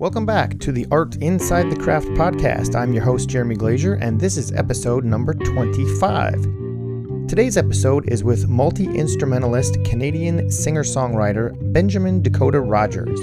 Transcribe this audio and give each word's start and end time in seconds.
Welcome 0.00 0.24
back 0.24 0.58
to 0.60 0.72
the 0.72 0.86
Art 0.90 1.16
Inside 1.16 1.68
the 1.68 1.76
Craft 1.76 2.06
podcast. 2.12 2.74
I'm 2.74 2.94
your 2.94 3.04
host, 3.04 3.28
Jeremy 3.28 3.54
Glazier, 3.54 3.96
and 3.96 4.18
this 4.18 4.38
is 4.38 4.50
episode 4.52 5.04
number 5.04 5.34
25. 5.34 7.28
Today's 7.28 7.58
episode 7.58 8.10
is 8.10 8.24
with 8.24 8.48
multi 8.48 8.86
instrumentalist 8.86 9.76
Canadian 9.84 10.50
singer 10.50 10.84
songwriter 10.84 11.52
Benjamin 11.74 12.22
Dakota 12.22 12.62
Rogers. 12.62 13.20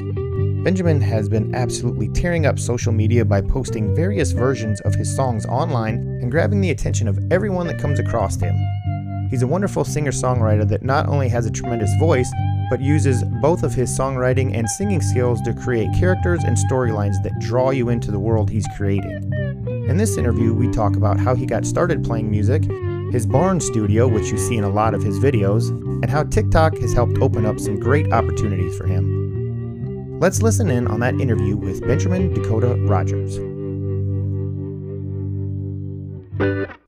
Benjamin 0.64 1.02
has 1.02 1.28
been 1.28 1.56
absolutely 1.56 2.10
tearing 2.10 2.46
up 2.46 2.60
social 2.60 2.92
media 2.92 3.26
by 3.26 3.42
posting 3.42 3.96
various 3.96 4.32
versions 4.32 4.80
of 4.82 4.94
his 4.94 5.16
songs 5.16 5.48
online 5.48 5.96
and 6.22 6.30
grabbing 6.30 6.62
the 6.62 6.70
attention 6.70 7.08
of 7.08 7.18
everyone 7.32 7.66
that 7.66 7.82
comes 7.82 7.98
across 7.98 8.40
him. 8.40 8.56
He's 9.32 9.42
a 9.42 9.48
wonderful 9.48 9.84
singer 9.84 10.12
songwriter 10.12 10.70
that 10.70 10.84
not 10.84 11.08
only 11.08 11.28
has 11.30 11.48
a 11.48 11.52
tremendous 11.52 11.92
voice, 12.00 12.32
but 12.70 12.82
uses 12.82 13.24
both 13.42 13.64
of 13.64 13.74
his 13.74 13.98
songwriting 13.98 14.56
and 14.56 14.70
singing 14.70 15.02
skills 15.02 15.42
to 15.42 15.54
create 15.54 15.90
characters 15.98 16.44
and 16.44 16.58
storylines 16.58 17.22
that 17.24 17.38
draw 17.40 17.70
you 17.70 17.90
into 17.90 18.12
the 18.12 18.20
world 18.20 18.50
he's 18.50 18.68
creating. 18.76 19.32
In 19.90 19.98
this 19.98 20.18
interview, 20.18 20.54
we 20.54 20.70
talk 20.70 20.96
about 20.96 21.20
how 21.20 21.34
he 21.34 21.46
got 21.46 21.66
started 21.66 22.04
playing 22.04 22.30
music, 22.30 22.64
his 23.12 23.26
barn 23.26 23.60
studio, 23.60 24.08
which 24.08 24.32
you 24.32 24.38
see 24.38 24.58
in 24.58 24.64
a 24.64 24.70
lot 24.70 24.94
of 24.94 25.02
his 25.02 25.18
videos, 25.20 25.70
and 25.70 26.10
how 26.10 26.24
TikTok 26.24 26.78
has 26.80 26.94
helped 26.94 27.18
open 27.20 27.46
up 27.46 27.60
some 27.60 27.80
great 27.80 28.12
opportunities 28.12 28.78
for 28.78 28.86
him. 28.86 30.20
Let's 30.20 30.42
listen 30.42 30.70
in 30.70 30.88
on 30.88 31.00
that 31.00 31.14
interview 31.22 31.56
with 31.56 31.88
Benjamin 31.88 32.34
Dakota 32.34 32.76
Rogers. 32.88 33.40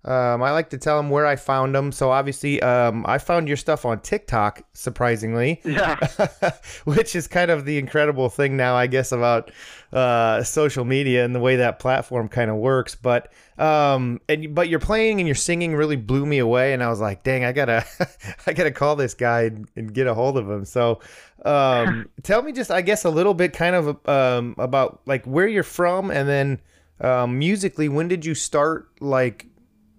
Um, 0.10 0.42
I 0.42 0.50
like 0.52 0.72
to 0.72 0.78
tell 0.80 0.98
them 0.98 1.12
where 1.12 1.28
I 1.28 1.36
found 1.36 1.76
them. 1.76 1.92
So 1.92 2.10
obviously, 2.10 2.60
um, 2.64 3.06
I 3.08 3.20
found 3.20 3.48
your 3.48 3.58
stuff 3.58 3.86
on 3.86 4.00
TikTok, 4.00 4.64
surprisingly. 4.74 5.62
Yeah. 5.64 6.00
which 6.86 7.16
is 7.16 7.28
kind 7.28 7.52
of 7.52 7.64
the 7.66 7.78
incredible 7.78 8.28
thing 8.28 8.58
now, 8.58 8.76
I 8.76 8.88
guess, 8.88 9.12
about 9.12 9.52
uh, 9.94 10.42
social 10.42 10.84
media 10.84 11.24
and 11.24 11.36
the 11.36 11.40
way 11.40 11.58
that 11.58 11.78
platform 11.78 12.28
kind 12.28 12.50
of 12.50 12.58
works. 12.58 12.96
But 12.96 13.32
um, 13.60 14.20
and 14.28 14.56
but 14.56 14.68
your 14.68 14.80
playing 14.80 15.20
and 15.20 15.28
your 15.28 15.36
singing 15.36 15.76
really 15.76 15.96
blew 15.96 16.26
me 16.26 16.40
away, 16.40 16.74
and 16.74 16.82
I 16.82 16.90
was 16.90 17.00
like, 17.00 17.22
dang, 17.22 17.46
I 17.46 17.52
gotta, 17.52 17.86
I 18.48 18.54
gotta 18.54 18.72
call 18.72 18.96
this 18.96 19.14
guy 19.14 19.44
and, 19.44 19.68
and 19.76 19.94
get 19.94 20.08
a 20.08 20.16
hold 20.16 20.38
of 20.38 20.50
him. 20.50 20.66
So, 20.66 21.02
um, 21.46 22.10
tell 22.24 22.42
me 22.42 22.52
just, 22.52 22.72
I 22.72 22.82
guess, 22.82 23.06
a 23.06 23.12
little 23.12 23.36
bit 23.36 23.54
kind 23.54 23.76
of 23.76 24.10
um, 24.10 24.56
about 24.58 25.02
like 25.06 25.26
where 25.26 25.48
you're 25.48 25.62
from, 25.62 26.10
and 26.10 26.28
then 26.28 26.62
um, 27.02 27.38
musically, 27.40 27.90
when 27.90 28.08
did 28.08 28.26
you 28.26 28.36
start 28.36 28.90
like 29.00 29.46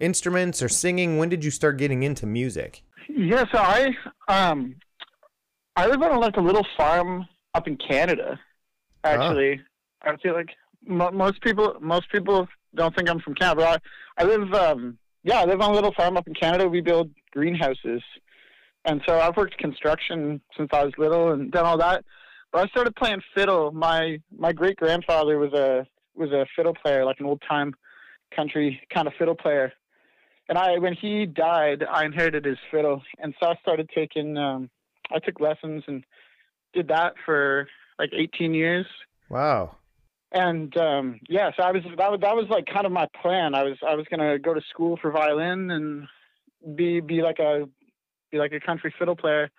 instruments 0.01 0.63
or 0.63 0.69
singing? 0.69 1.19
When 1.19 1.29
did 1.29 1.45
you 1.45 1.51
start 1.51 1.77
getting 1.77 2.03
into 2.03 2.27
music? 2.27 2.83
Yeah, 3.09 3.45
so 3.53 3.59
I 3.59 3.91
um 4.29 4.77
I 5.77 5.87
live 5.87 6.03
on 6.03 6.21
like 6.21 6.37
a 6.37 6.41
little 6.41 6.67
farm 6.77 7.27
up 7.55 7.69
in 7.69 7.77
Canada. 7.77 8.39
Actually, 9.05 9.61
I 10.03 10.17
feel 10.17 10.35
like 10.35 10.51
mo- 10.87 11.11
most 11.11 11.41
people 11.43 11.77
most 11.81 12.11
people 12.11 12.49
don't 12.75 12.95
think 12.97 13.09
I'm 13.09 13.21
from 13.21 13.35
Canada. 13.35 13.81
I, 14.19 14.23
I 14.23 14.25
live 14.25 14.53
um 14.55 14.99
yeah 15.23 15.41
I 15.41 15.45
live 15.45 15.61
on 15.61 15.71
a 15.71 15.75
little 15.75 15.93
farm 15.95 16.17
up 16.17 16.27
in 16.27 16.35
Canada. 16.35 16.69
We 16.69 16.81
build 16.81 17.11
greenhouses, 17.33 18.03
and 18.85 19.01
so 19.07 19.19
I've 19.19 19.37
worked 19.37 19.59
construction 19.59 20.41
since 20.57 20.71
I 20.73 20.85
was 20.85 20.93
little 20.99 21.33
and 21.33 21.51
done 21.51 21.67
all 21.67 21.79
that. 21.79 22.05
But 22.53 22.65
I 22.65 22.69
started 22.69 22.97
playing 22.97 23.23
fiddle. 23.35 23.71
My 23.73 24.19
my 24.37 24.53
great 24.53 24.77
grandfather 24.77 25.39
was 25.39 25.53
a 25.53 25.87
was 26.15 26.31
a 26.33 26.47
fiddle 26.57 26.75
player, 26.75 27.05
like 27.05 27.21
an 27.21 27.27
old 27.27 27.43
time 27.49 27.75
country 28.35 28.81
kind 28.95 29.09
of 29.09 29.15
fiddle 29.19 29.35
player 29.35 29.73
and 30.51 30.59
I 30.59 30.79
when 30.79 30.95
he 30.95 31.27
died, 31.27 31.85
I 31.89 32.05
inherited 32.05 32.45
his 32.45 32.59
fiddle, 32.71 33.03
and 33.21 33.35
so 33.41 33.47
I 33.47 33.55
started 33.63 33.89
taking. 33.95 34.37
Um, 34.37 34.69
I 35.13 35.21
took 35.21 35.41
lessons 35.41 35.85
and 35.87 36.05
did 36.75 36.89
that 36.89 37.15
for 37.25 37.69
like 37.99 38.11
18 38.13 38.55
years. 38.55 38.87
Wow. 39.29 39.77
And 40.33 40.77
um, 40.77 41.21
yeah, 41.29 41.51
so 41.57 41.63
I 41.63 41.71
was 41.71 41.83
that 41.97 42.11
was 42.11 42.21
that 42.21 42.35
was 42.35 42.47
like 42.51 42.67
kind 42.67 42.85
of 42.85 42.91
my 42.91 43.07
plan. 43.23 43.55
I 43.55 43.63
was 43.63 43.79
I 43.87 43.95
was 43.95 44.07
gonna 44.11 44.41
go 44.41 44.53
to 44.53 44.61
school 44.69 44.99
for 45.01 45.13
violin 45.13 45.71
and 45.71 46.09
be 46.77 47.01
be 47.01 47.23
like 47.23 47.39
a 47.39 47.69
be 48.33 48.39
like 48.39 48.53
a 48.53 48.61
country 48.61 48.93
fiddle 48.99 49.17
player, 49.17 49.51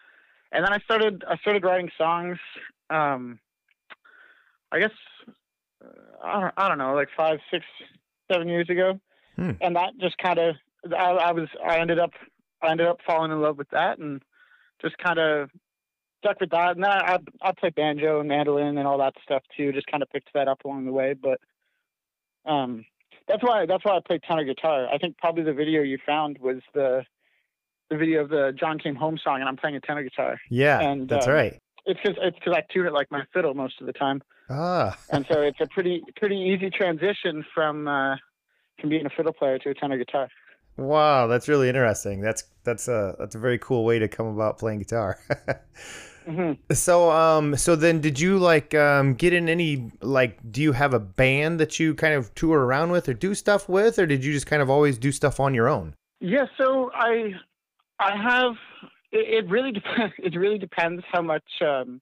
and 0.51 0.65
then 0.65 0.73
I 0.73 0.79
started 0.79 1.23
I 1.27 1.37
started 1.37 1.63
writing 1.63 1.89
songs. 1.97 2.37
Um, 2.89 3.39
I 4.73 4.79
guess 4.79 4.91
uh, 5.83 5.87
I 6.23 6.41
don't 6.41 6.53
I 6.57 6.67
don't 6.67 6.77
know 6.77 6.95
like 6.95 7.09
five 7.15 7.39
six 7.49 7.65
seven 8.31 8.49
years 8.49 8.69
ago, 8.69 8.99
hmm. 9.37 9.51
and 9.61 9.75
that 9.77 9.91
just 9.99 10.17
kind 10.17 10.39
of 10.39 10.55
I, 10.85 11.11
I 11.11 11.31
was 11.31 11.49
I 11.65 11.79
ended 11.79 11.99
up 11.99 12.11
I 12.61 12.71
ended 12.71 12.87
up 12.87 12.99
falling 13.05 13.31
in 13.31 13.41
love 13.41 13.57
with 13.57 13.69
that 13.69 13.99
and 13.99 14.21
just 14.81 14.97
kind 14.97 15.19
of 15.19 15.49
stuck 16.23 16.39
with 16.39 16.51
that. 16.51 16.75
And 16.75 16.83
then 16.83 16.91
I 16.91 17.17
I 17.41 17.51
play 17.51 17.69
banjo 17.69 18.19
and 18.19 18.29
mandolin 18.29 18.77
and 18.77 18.87
all 18.87 18.97
that 18.99 19.13
stuff 19.23 19.43
too. 19.55 19.71
Just 19.71 19.87
kind 19.87 20.03
of 20.03 20.09
picked 20.09 20.33
that 20.33 20.47
up 20.47 20.63
along 20.65 20.85
the 20.85 20.91
way, 20.91 21.13
but 21.13 21.39
um, 22.45 22.85
that's 23.27 23.43
why 23.43 23.65
that's 23.65 23.85
why 23.85 23.97
I 23.97 23.99
play 24.05 24.19
tenor 24.19 24.43
guitar. 24.43 24.87
I 24.91 24.97
think 24.97 25.17
probably 25.17 25.43
the 25.43 25.53
video 25.53 25.81
you 25.81 25.97
found 26.05 26.37
was 26.39 26.57
the 26.73 27.03
the 27.89 27.97
video 27.97 28.21
of 28.21 28.29
the 28.29 28.53
John 28.57 28.79
Came 28.79 28.95
Home 28.95 29.17
song, 29.21 29.39
and 29.41 29.49
I'm 29.49 29.57
playing 29.57 29.75
a 29.75 29.81
tenor 29.81 30.03
guitar. 30.03 30.39
Yeah, 30.49 30.79
and 30.79 31.07
that's 31.07 31.27
uh, 31.27 31.33
right. 31.33 31.59
It's 31.85 31.99
because 32.01 32.17
it's 32.21 32.37
because 32.37 32.53
I 32.55 32.73
tune 32.73 32.87
it 32.87 32.93
like 32.93 33.11
my 33.11 33.23
fiddle 33.33 33.53
most 33.53 33.81
of 33.81 33.87
the 33.87 33.93
time. 33.93 34.21
Ah, 34.49 34.97
and 35.11 35.25
so 35.29 35.41
it's 35.41 35.59
a 35.59 35.67
pretty 35.67 36.01
pretty 36.15 36.37
easy 36.37 36.69
transition 36.69 37.45
from 37.53 37.87
uh, 37.87 38.15
from 38.79 38.89
being 38.89 39.05
a 39.05 39.09
fiddle 39.09 39.33
player 39.33 39.59
to 39.59 39.69
a 39.69 39.73
tenor 39.73 39.97
guitar. 39.97 40.29
Wow, 40.77 41.27
that's 41.27 41.47
really 41.47 41.67
interesting. 41.67 42.21
That's 42.21 42.43
that's 42.63 42.87
a 42.87 43.15
that's 43.19 43.35
a 43.35 43.39
very 43.39 43.57
cool 43.59 43.85
way 43.85 43.99
to 43.99 44.07
come 44.07 44.27
about 44.27 44.57
playing 44.57 44.79
guitar. 44.79 45.19
mm-hmm. 46.27 46.53
So 46.73 47.11
um 47.11 47.55
so 47.55 47.75
then 47.75 48.01
did 48.01 48.19
you 48.19 48.37
like 48.37 48.73
um 48.73 49.13
get 49.13 49.33
in 49.33 49.49
any 49.49 49.91
like 50.01 50.39
do 50.51 50.61
you 50.61 50.71
have 50.71 50.93
a 50.93 50.99
band 50.99 51.59
that 51.59 51.79
you 51.79 51.93
kind 51.95 52.13
of 52.13 52.33
tour 52.35 52.59
around 52.59 52.91
with 52.91 53.09
or 53.09 53.13
do 53.13 53.35
stuff 53.35 53.67
with 53.67 53.99
or 53.99 54.05
did 54.05 54.23
you 54.23 54.31
just 54.31 54.47
kind 54.47 54.61
of 54.61 54.69
always 54.69 54.97
do 54.97 55.11
stuff 55.11 55.39
on 55.39 55.53
your 55.53 55.67
own? 55.67 55.95
Yeah, 56.19 56.45
so 56.57 56.91
I 56.93 57.33
I 57.99 58.15
have 58.15 58.53
it, 59.11 59.45
it 59.45 59.49
really 59.49 59.71
depends 59.71 60.13
it 60.19 60.35
really 60.35 60.59
depends 60.59 61.03
how 61.11 61.21
much 61.21 61.43
um 61.61 62.01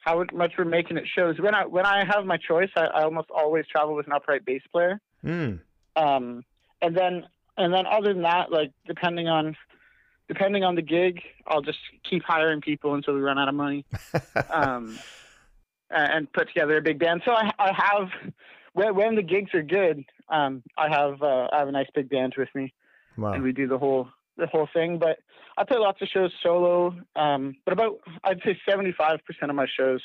how 0.00 0.22
much 0.34 0.52
we're 0.58 0.66
making 0.66 0.98
it 0.98 1.04
shows. 1.14 1.40
When 1.40 1.54
I 1.54 1.66
when 1.66 1.86
I 1.86 2.04
have 2.04 2.26
my 2.26 2.36
choice, 2.36 2.70
I, 2.76 2.84
I 2.84 3.02
almost 3.04 3.28
always 3.34 3.64
travel 3.66 3.94
with 3.94 4.06
an 4.06 4.12
upright 4.12 4.44
bass 4.44 4.62
player. 4.70 5.00
Mm. 5.24 5.60
Um 5.96 6.44
and 6.82 6.96
then 6.96 7.24
and 7.56 7.72
then 7.72 7.86
other 7.86 8.12
than 8.12 8.22
that, 8.22 8.50
like 8.50 8.72
depending 8.86 9.28
on 9.28 9.56
depending 10.28 10.64
on 10.64 10.74
the 10.74 10.82
gig, 10.82 11.20
I'll 11.46 11.62
just 11.62 11.78
keep 12.08 12.22
hiring 12.24 12.60
people 12.60 12.94
until 12.94 13.14
we 13.14 13.20
run 13.20 13.38
out 13.38 13.48
of 13.48 13.54
money, 13.54 13.84
um, 14.50 14.98
and 15.90 16.32
put 16.32 16.48
together 16.48 16.76
a 16.76 16.82
big 16.82 16.98
band. 16.98 17.22
So 17.24 17.32
I, 17.32 17.50
I 17.58 17.72
have 17.72 18.32
when, 18.72 18.94
when 18.94 19.14
the 19.14 19.22
gigs 19.22 19.54
are 19.54 19.62
good, 19.62 20.04
um, 20.28 20.62
I 20.76 20.88
have 20.88 21.22
uh, 21.22 21.48
I 21.52 21.58
have 21.58 21.68
a 21.68 21.72
nice 21.72 21.88
big 21.94 22.08
band 22.08 22.34
with 22.36 22.48
me, 22.54 22.72
wow. 23.16 23.32
and 23.32 23.42
we 23.42 23.52
do 23.52 23.66
the 23.66 23.78
whole 23.78 24.08
the 24.36 24.46
whole 24.46 24.68
thing. 24.72 24.98
But 24.98 25.18
I 25.56 25.64
play 25.64 25.78
lots 25.78 26.02
of 26.02 26.08
shows 26.08 26.32
solo. 26.42 26.94
Um, 27.16 27.56
but 27.64 27.72
about 27.72 28.00
I'd 28.24 28.40
say 28.44 28.58
seventy 28.68 28.92
five 28.92 29.20
percent 29.26 29.50
of 29.50 29.56
my 29.56 29.66
shows 29.76 30.00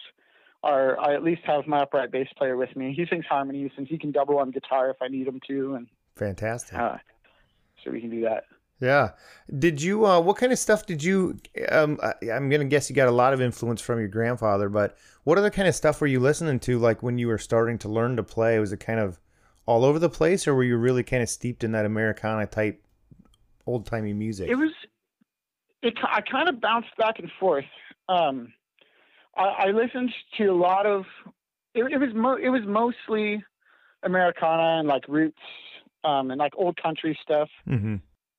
are 0.63 0.99
I 0.99 1.15
at 1.15 1.23
least 1.23 1.41
have 1.45 1.67
my 1.67 1.81
upright 1.81 2.11
bass 2.11 2.27
player 2.37 2.57
with 2.57 2.75
me. 2.75 2.93
He 2.95 3.05
sings 3.09 3.25
harmonies 3.25 3.71
and 3.77 3.87
he 3.87 3.97
can 3.97 4.11
double 4.11 4.39
on 4.39 4.51
guitar 4.51 4.89
if 4.89 4.97
I 5.01 5.07
need 5.07 5.27
him 5.27 5.39
to. 5.47 5.75
And 5.75 5.87
fantastic. 6.15 6.77
Uh, 6.77 6.97
so 7.83 7.91
we 7.91 8.01
can 8.01 8.09
do 8.09 8.21
that. 8.21 8.45
Yeah. 8.79 9.11
Did 9.57 9.81
you? 9.81 10.05
Uh, 10.05 10.21
what 10.21 10.37
kind 10.37 10.51
of 10.51 10.59
stuff 10.59 10.85
did 10.85 11.03
you? 11.03 11.39
Um, 11.69 11.99
I, 12.01 12.13
am 12.27 12.49
gonna 12.49 12.65
guess 12.65 12.89
you 12.89 12.95
got 12.95 13.07
a 13.07 13.11
lot 13.11 13.33
of 13.33 13.41
influence 13.41 13.81
from 13.81 13.99
your 13.99 14.07
grandfather, 14.07 14.69
but 14.69 14.97
what 15.23 15.37
other 15.37 15.49
kind 15.49 15.67
of 15.67 15.75
stuff 15.75 15.99
were 15.99 16.07
you 16.07 16.19
listening 16.19 16.59
to? 16.61 16.79
Like 16.79 17.03
when 17.03 17.17
you 17.17 17.27
were 17.27 17.37
starting 17.37 17.77
to 17.79 17.89
learn 17.89 18.15
to 18.15 18.23
play, 18.23 18.57
was 18.59 18.71
it 18.71 18.79
kind 18.79 18.99
of 18.99 19.19
all 19.65 19.83
over 19.83 19.99
the 19.99 20.09
place, 20.09 20.47
or 20.47 20.55
were 20.55 20.63
you 20.63 20.77
really 20.77 21.03
kind 21.03 21.21
of 21.21 21.29
steeped 21.29 21.63
in 21.63 21.73
that 21.73 21.85
Americana 21.85 22.45
type, 22.47 22.81
old 23.65 23.85
timey 23.85 24.13
music? 24.13 24.49
It 24.49 24.55
was. 24.55 24.71
It 25.81 25.93
I 26.03 26.21
kind 26.21 26.49
of 26.49 26.61
bounced 26.61 26.95
back 26.97 27.19
and 27.19 27.31
forth. 27.39 27.65
Um, 28.07 28.53
I, 29.37 29.43
I 29.43 29.71
listened 29.71 30.11
to 30.37 30.45
a 30.45 30.55
lot 30.55 30.85
of. 30.85 31.05
It, 31.73 31.83
it 31.91 31.97
was 31.97 32.13
mo- 32.13 32.39
it 32.41 32.49
was 32.49 32.61
mostly 32.65 33.43
Americana 34.03 34.79
and 34.79 34.87
like 34.87 35.07
roots 35.07 35.37
um, 36.03 36.31
and 36.31 36.39
like 36.39 36.53
old 36.55 36.81
country 36.81 37.17
stuff. 37.21 37.49
Mm-hmm. 37.67 37.95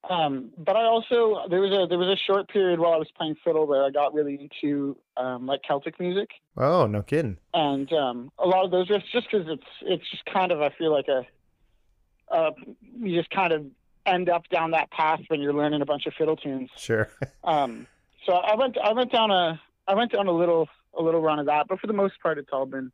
Um, 0.09 0.51
but 0.57 0.77
I 0.77 0.85
also 0.85 1.43
there 1.51 1.61
was 1.61 1.73
a 1.73 1.87
there 1.87 1.99
was 1.99 2.09
a 2.09 2.17
short 2.17 2.49
period 2.49 2.81
while 2.81 2.95
I 2.95 2.97
was 2.97 3.09
playing 3.17 3.37
fiddle 3.45 3.67
where 3.67 3.85
I 3.85 3.91
got 3.91 4.15
really 4.15 4.51
into 4.63 4.97
um, 5.17 5.47
like 5.47 5.61
Celtic 5.63 6.01
music. 6.01 6.31
Oh, 6.57 6.87
no 6.87 7.03
kidding! 7.03 7.37
And 7.53 7.93
um, 7.93 8.33
a 8.39 8.47
lot 8.47 8.65
of 8.65 8.71
those 8.71 8.89
riffs, 8.89 9.05
just 9.13 9.31
because 9.31 9.47
it's 9.49 9.67
it's 9.83 10.11
just 10.11 10.25
kind 10.25 10.53
of 10.53 10.63
I 10.63 10.71
feel 10.71 10.91
like 10.91 11.09
a 11.09 11.27
uh, 12.35 12.51
you 12.97 13.17
just 13.17 13.31
kind 13.31 13.53
of 13.53 13.67
end 14.07 14.31
up 14.31 14.49
down 14.49 14.71
that 14.71 14.91
path 14.91 15.21
when 15.29 15.41
you're 15.41 15.53
learning 15.53 15.83
a 15.83 15.87
bunch 15.87 16.07
of 16.07 16.15
fiddle 16.15 16.37
tunes. 16.37 16.71
Sure. 16.77 17.11
um, 17.45 17.87
so 18.25 18.33
I 18.33 18.55
went 18.55 18.79
I 18.83 18.93
went 18.93 19.13
down 19.13 19.31
a 19.31 19.61
I 19.87 19.95
went 19.95 20.13
down 20.13 20.27
a 20.29 20.33
little 20.33 20.69
a 20.99 21.03
little 21.03 21.21
run 21.21 21.39
of 21.39 21.47
that, 21.47 21.67
but 21.69 21.79
for 21.79 21.87
the 21.87 21.93
most 21.93 22.15
part, 22.23 22.39
it's 22.39 22.51
all 22.53 22.67
been 22.67 22.91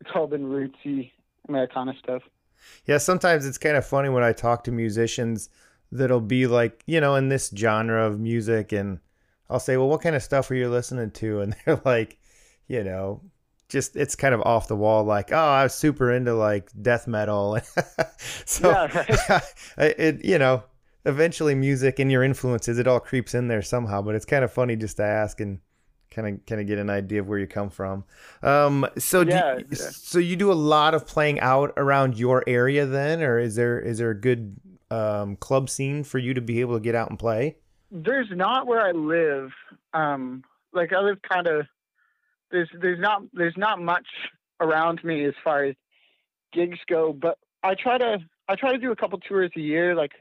it's 0.00 0.10
all 0.14 0.26
been 0.26 0.44
rootsy 0.44 1.12
Americana 1.48 1.94
stuff. 2.02 2.22
Yeah, 2.86 2.98
sometimes 2.98 3.46
it's 3.46 3.58
kind 3.58 3.76
of 3.76 3.86
funny 3.86 4.08
when 4.08 4.22
I 4.22 4.32
talk 4.32 4.64
to 4.64 4.72
musicians 4.72 5.48
that'll 5.92 6.20
be 6.20 6.46
like, 6.46 6.82
you 6.86 7.00
know, 7.00 7.14
in 7.16 7.28
this 7.28 7.52
genre 7.54 8.06
of 8.06 8.20
music 8.20 8.72
and 8.72 9.00
I'll 9.48 9.60
say, 9.60 9.76
"Well, 9.76 9.88
what 9.88 10.02
kind 10.02 10.16
of 10.16 10.22
stuff 10.22 10.50
are 10.50 10.54
you 10.54 10.68
listening 10.68 11.10
to?" 11.12 11.40
and 11.40 11.56
they're 11.64 11.80
like, 11.84 12.18
you 12.68 12.84
know, 12.84 13.22
just 13.70 13.96
it's 13.96 14.16
kind 14.16 14.34
of 14.34 14.42
off 14.42 14.68
the 14.68 14.76
wall 14.76 15.04
like 15.04 15.32
oh 15.32 15.36
i 15.36 15.62
was 15.62 15.72
super 15.72 16.12
into 16.12 16.34
like 16.34 16.68
death 16.82 17.06
metal 17.06 17.56
so 18.44 18.88
it 19.78 20.22
you 20.24 20.38
know 20.38 20.62
eventually 21.06 21.54
music 21.54 21.98
and 21.98 22.10
your 22.10 22.22
influences 22.22 22.78
it 22.78 22.86
all 22.86 23.00
creeps 23.00 23.32
in 23.32 23.48
there 23.48 23.62
somehow 23.62 24.02
but 24.02 24.14
it's 24.14 24.26
kind 24.26 24.44
of 24.44 24.52
funny 24.52 24.76
just 24.76 24.96
to 24.96 25.04
ask 25.04 25.40
and 25.40 25.60
kind 26.10 26.28
of 26.28 26.46
kind 26.46 26.60
of 26.60 26.66
get 26.66 26.78
an 26.78 26.90
idea 26.90 27.20
of 27.20 27.28
where 27.28 27.38
you 27.38 27.46
come 27.46 27.70
from? 27.70 28.04
Um 28.42 28.86
so 28.98 29.22
yeah, 29.22 29.58
you, 29.58 29.64
yeah, 29.70 29.76
so 29.76 30.18
you 30.18 30.36
do 30.36 30.52
a 30.52 30.54
lot 30.54 30.94
of 30.94 31.06
playing 31.06 31.40
out 31.40 31.72
around 31.76 32.18
your 32.18 32.44
area 32.46 32.86
then 32.86 33.22
or 33.22 33.38
is 33.38 33.56
there 33.56 33.80
is 33.80 33.98
there 33.98 34.10
a 34.10 34.20
good 34.20 34.56
um 34.90 35.36
club 35.36 35.70
scene 35.70 36.04
for 36.04 36.18
you 36.18 36.34
to 36.34 36.40
be 36.40 36.60
able 36.60 36.74
to 36.74 36.80
get 36.80 36.94
out 36.94 37.10
and 37.10 37.18
play? 37.18 37.56
There's 37.90 38.28
not 38.30 38.66
where 38.66 38.80
i 38.80 38.92
live. 38.92 39.50
Um 39.92 40.44
like 40.72 40.92
i 40.92 41.00
live 41.00 41.18
kind 41.22 41.46
of 41.46 41.66
there's 42.50 42.68
there's 42.80 43.00
not 43.00 43.22
there's 43.32 43.56
not 43.56 43.80
much 43.80 44.06
around 44.60 45.02
me 45.02 45.24
as 45.24 45.34
far 45.42 45.64
as 45.64 45.74
gigs 46.52 46.78
go, 46.88 47.12
but 47.12 47.38
I 47.62 47.74
try 47.74 47.98
to 47.98 48.18
I 48.48 48.56
try 48.56 48.72
to 48.72 48.78
do 48.78 48.92
a 48.92 48.96
couple 48.96 49.18
tours 49.20 49.50
a 49.56 49.60
year. 49.60 49.94
Like 49.94 50.12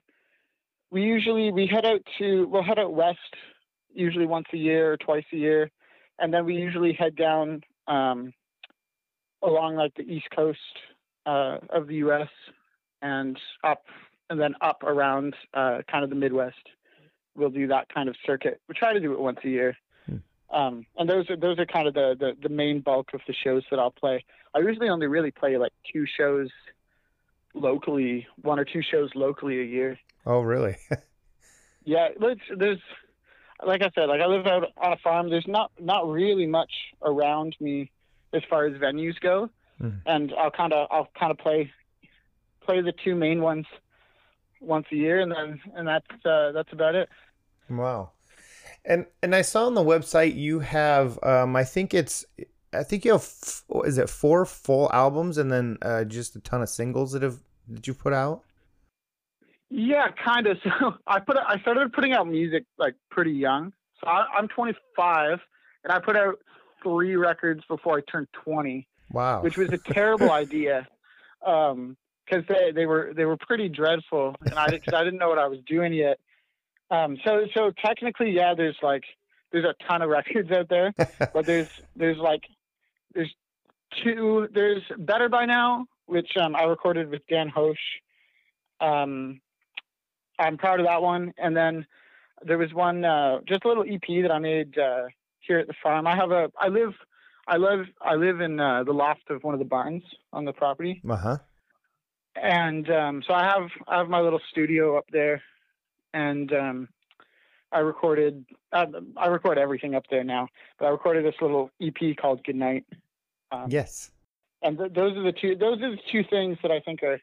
we 0.91 1.03
usually 1.03 1.51
we 1.51 1.67
head 1.67 1.85
out 1.85 2.01
to 2.19 2.47
we'll 2.47 2.63
head 2.63 2.79
out 2.79 2.93
west 2.93 3.19
usually 3.93 4.25
once 4.25 4.47
a 4.53 4.57
year 4.57 4.93
or 4.93 4.97
twice 4.97 5.25
a 5.33 5.35
year, 5.35 5.71
and 6.21 6.33
then 6.33 6.45
we 6.45 6.55
usually 6.55 6.93
head 6.93 7.15
down 7.15 7.61
um, 7.87 8.33
along 9.41 9.75
like 9.75 9.93
the 9.95 10.03
east 10.03 10.27
coast 10.35 10.59
uh, 11.25 11.57
of 11.69 11.87
the 11.87 11.95
U.S. 11.95 12.29
and 13.01 13.37
up 13.63 13.85
and 14.29 14.39
then 14.39 14.53
up 14.61 14.83
around 14.83 15.35
uh, 15.53 15.79
kind 15.89 16.03
of 16.03 16.09
the 16.09 16.15
Midwest. 16.15 16.55
We'll 17.35 17.49
do 17.49 17.67
that 17.67 17.87
kind 17.93 18.09
of 18.09 18.15
circuit. 18.25 18.59
We 18.67 18.75
try 18.75 18.93
to 18.93 18.99
do 18.99 19.13
it 19.13 19.19
once 19.19 19.39
a 19.43 19.49
year. 19.49 19.77
Um, 20.51 20.85
and 20.97 21.07
those 21.07 21.29
are 21.29 21.37
those 21.37 21.59
are 21.59 21.65
kind 21.65 21.87
of 21.87 21.93
the, 21.93 22.15
the, 22.19 22.35
the 22.41 22.49
main 22.49 22.81
bulk 22.81 23.09
of 23.13 23.21
the 23.27 23.33
shows 23.33 23.63
that 23.69 23.79
I'll 23.79 23.91
play. 23.91 24.25
I 24.55 24.59
usually 24.59 24.89
only 24.89 25.07
really 25.07 25.31
play 25.31 25.57
like 25.57 25.73
two 25.93 26.05
shows 26.17 26.49
locally, 27.53 28.25
one 28.41 28.59
or 28.59 28.65
two 28.65 28.81
shows 28.81 29.11
locally 29.13 29.59
a 29.59 29.63
year. 29.63 29.99
Oh, 30.25 30.41
really? 30.41 30.75
yeah, 31.85 32.09
there's, 32.19 32.39
there's 32.57 32.79
like 33.65 33.81
I 33.81 33.89
said, 33.95 34.05
like 34.05 34.21
I 34.21 34.25
live 34.25 34.47
out 34.47 34.71
on 34.77 34.93
a 34.93 34.97
farm. 34.97 35.29
There's 35.29 35.47
not 35.47 35.71
not 35.79 36.09
really 36.09 36.47
much 36.47 36.71
around 37.01 37.55
me 37.59 37.91
as 38.33 38.41
far 38.49 38.65
as 38.65 38.73
venues 38.73 39.19
go, 39.19 39.49
mm. 39.81 39.99
and 40.05 40.33
I'll 40.37 40.51
kind 40.51 40.73
of 40.73 40.87
I'll 40.91 41.09
kind 41.19 41.31
of 41.31 41.37
play 41.37 41.71
play 42.61 42.81
the 42.81 42.93
two 43.03 43.15
main 43.15 43.41
ones 43.41 43.65
once 44.61 44.87
a 44.91 44.95
year, 44.95 45.19
and 45.19 45.31
then 45.31 45.59
and 45.75 45.87
that's 45.87 46.25
uh, 46.25 46.51
that's 46.51 46.71
about 46.71 46.95
it. 46.95 47.09
Wow. 47.69 48.11
And 48.85 49.05
and 49.21 49.35
I 49.35 49.41
saw 49.41 49.65
on 49.65 49.73
the 49.73 49.83
website 49.83 50.35
you 50.35 50.59
have 50.59 51.21
um 51.23 51.55
I 51.55 51.63
think 51.63 51.93
it's 51.93 52.25
I 52.73 52.83
think 52.83 53.03
you 53.03 53.11
have 53.11 53.27
is 53.85 53.97
it 53.97 54.09
four 54.09 54.45
full 54.45 54.89
albums 54.93 55.37
and 55.37 55.51
then 55.51 55.77
uh, 55.81 56.05
just 56.05 56.35
a 56.35 56.39
ton 56.39 56.61
of 56.61 56.69
singles 56.69 57.11
that 57.11 57.21
have 57.21 57.39
that 57.67 57.87
you 57.87 57.93
put 57.93 58.13
out. 58.13 58.43
Yeah, 59.69 60.07
kind 60.23 60.47
of. 60.47 60.57
So 60.63 60.95
I 61.07 61.19
put 61.19 61.37
I 61.37 61.59
started 61.61 61.93
putting 61.93 62.13
out 62.13 62.27
music 62.27 62.65
like 62.77 62.95
pretty 63.11 63.31
young. 63.31 63.73
So 64.01 64.09
I, 64.09 64.25
I'm 64.37 64.47
25 64.47 65.39
and 65.83 65.93
I 65.93 65.99
put 65.99 66.15
out 66.15 66.39
three 66.81 67.15
records 67.15 67.63
before 67.67 67.97
I 67.97 68.01
turned 68.09 68.27
20. 68.43 68.87
Wow. 69.11 69.41
Which 69.41 69.57
was 69.57 69.71
a 69.71 69.77
terrible 69.77 70.31
idea. 70.43 70.87
Um, 71.45 71.97
because 72.25 72.45
they, 72.47 72.71
they 72.71 72.85
were 72.85 73.11
they 73.15 73.25
were 73.25 73.37
pretty 73.37 73.69
dreadful, 73.69 74.35
and 74.41 74.53
I, 74.53 74.67
cause 74.67 74.93
I 74.93 75.03
didn't 75.03 75.19
know 75.19 75.29
what 75.29 75.39
I 75.39 75.47
was 75.47 75.59
doing 75.65 75.93
yet. 75.93 76.19
Um, 76.91 77.17
so 77.25 77.45
so 77.55 77.71
technically, 77.83 78.31
yeah, 78.31 78.53
there's 78.55 78.77
like 78.81 79.03
there's 79.51 79.65
a 79.65 79.73
ton 79.87 80.01
of 80.01 80.09
records 80.09 80.51
out 80.51 80.69
there, 80.69 80.93
but 81.33 81.45
there's 81.45 81.69
there's 81.95 82.17
like 82.17 82.43
there's 83.13 83.33
two 84.03 84.47
there's 84.53 84.83
Better 84.97 85.29
by 85.29 85.45
Now, 85.45 85.85
which 86.05 86.29
um, 86.39 86.55
I 86.55 86.63
recorded 86.63 87.09
with 87.09 87.21
Dan 87.27 87.49
Hosh. 87.49 87.77
Um, 88.79 89.41
I'm 90.39 90.57
proud 90.57 90.79
of 90.79 90.85
that 90.85 91.01
one, 91.01 91.33
and 91.37 91.55
then 91.55 91.85
there 92.43 92.57
was 92.57 92.73
one 92.73 93.03
uh, 93.05 93.39
just 93.47 93.65
a 93.65 93.67
little 93.67 93.83
EP 93.83 94.23
that 94.23 94.31
I 94.31 94.39
made 94.39 94.77
uh, 94.77 95.03
here 95.39 95.59
at 95.59 95.67
the 95.67 95.73
farm. 95.83 96.07
I 96.07 96.15
have 96.15 96.31
a 96.31 96.51
I 96.59 96.69
live 96.69 96.93
I 97.47 97.57
live 97.57 97.85
I 98.01 98.15
live 98.15 98.41
in 98.41 98.59
uh, 98.59 98.83
the 98.83 98.93
loft 98.93 99.29
of 99.29 99.43
one 99.43 99.53
of 99.53 99.59
the 99.59 99.65
barns 99.65 100.03
on 100.33 100.45
the 100.45 100.53
property. 100.53 101.01
Uh 101.07 101.15
huh. 101.15 101.37
And 102.35 102.89
um, 102.89 103.23
so 103.27 103.33
I 103.33 103.43
have 103.43 103.69
I 103.87 103.97
have 103.97 104.09
my 104.09 104.21
little 104.21 104.39
studio 104.49 104.97
up 104.97 105.05
there 105.11 105.41
and 106.13 106.51
um, 106.53 106.89
I 107.71 107.79
recorded. 107.79 108.45
Uh, 108.71 108.85
I 109.17 109.27
record 109.27 109.57
everything 109.57 109.95
up 109.95 110.05
there 110.09 110.23
now, 110.23 110.47
but 110.77 110.85
I 110.85 110.89
recorded 110.89 111.25
this 111.25 111.35
little 111.41 111.69
EP 111.81 112.15
called 112.17 112.43
Good 112.43 112.55
Night. 112.55 112.85
Um, 113.51 113.65
yes. 113.69 114.11
And 114.61 114.77
th- 114.77 114.93
those 114.93 115.15
are 115.17 115.23
the 115.23 115.31
two. 115.31 115.55
Those 115.55 115.81
are 115.81 115.91
the 115.91 116.01
two 116.11 116.23
things 116.29 116.57
that 116.61 116.71
I 116.71 116.79
think 116.79 117.03
are 117.03 117.19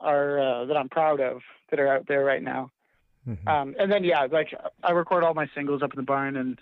are 0.00 0.40
uh, 0.40 0.64
that 0.66 0.76
I'm 0.76 0.88
proud 0.88 1.20
of 1.20 1.42
that 1.70 1.80
are 1.80 1.88
out 1.88 2.06
there 2.06 2.24
right 2.24 2.42
now. 2.42 2.70
Mm-hmm. 3.28 3.48
Um, 3.48 3.74
and 3.78 3.90
then 3.90 4.04
yeah, 4.04 4.26
like 4.30 4.54
I 4.82 4.92
record 4.92 5.24
all 5.24 5.34
my 5.34 5.48
singles 5.54 5.82
up 5.82 5.92
in 5.92 5.96
the 5.96 6.02
barn, 6.02 6.36
and 6.36 6.60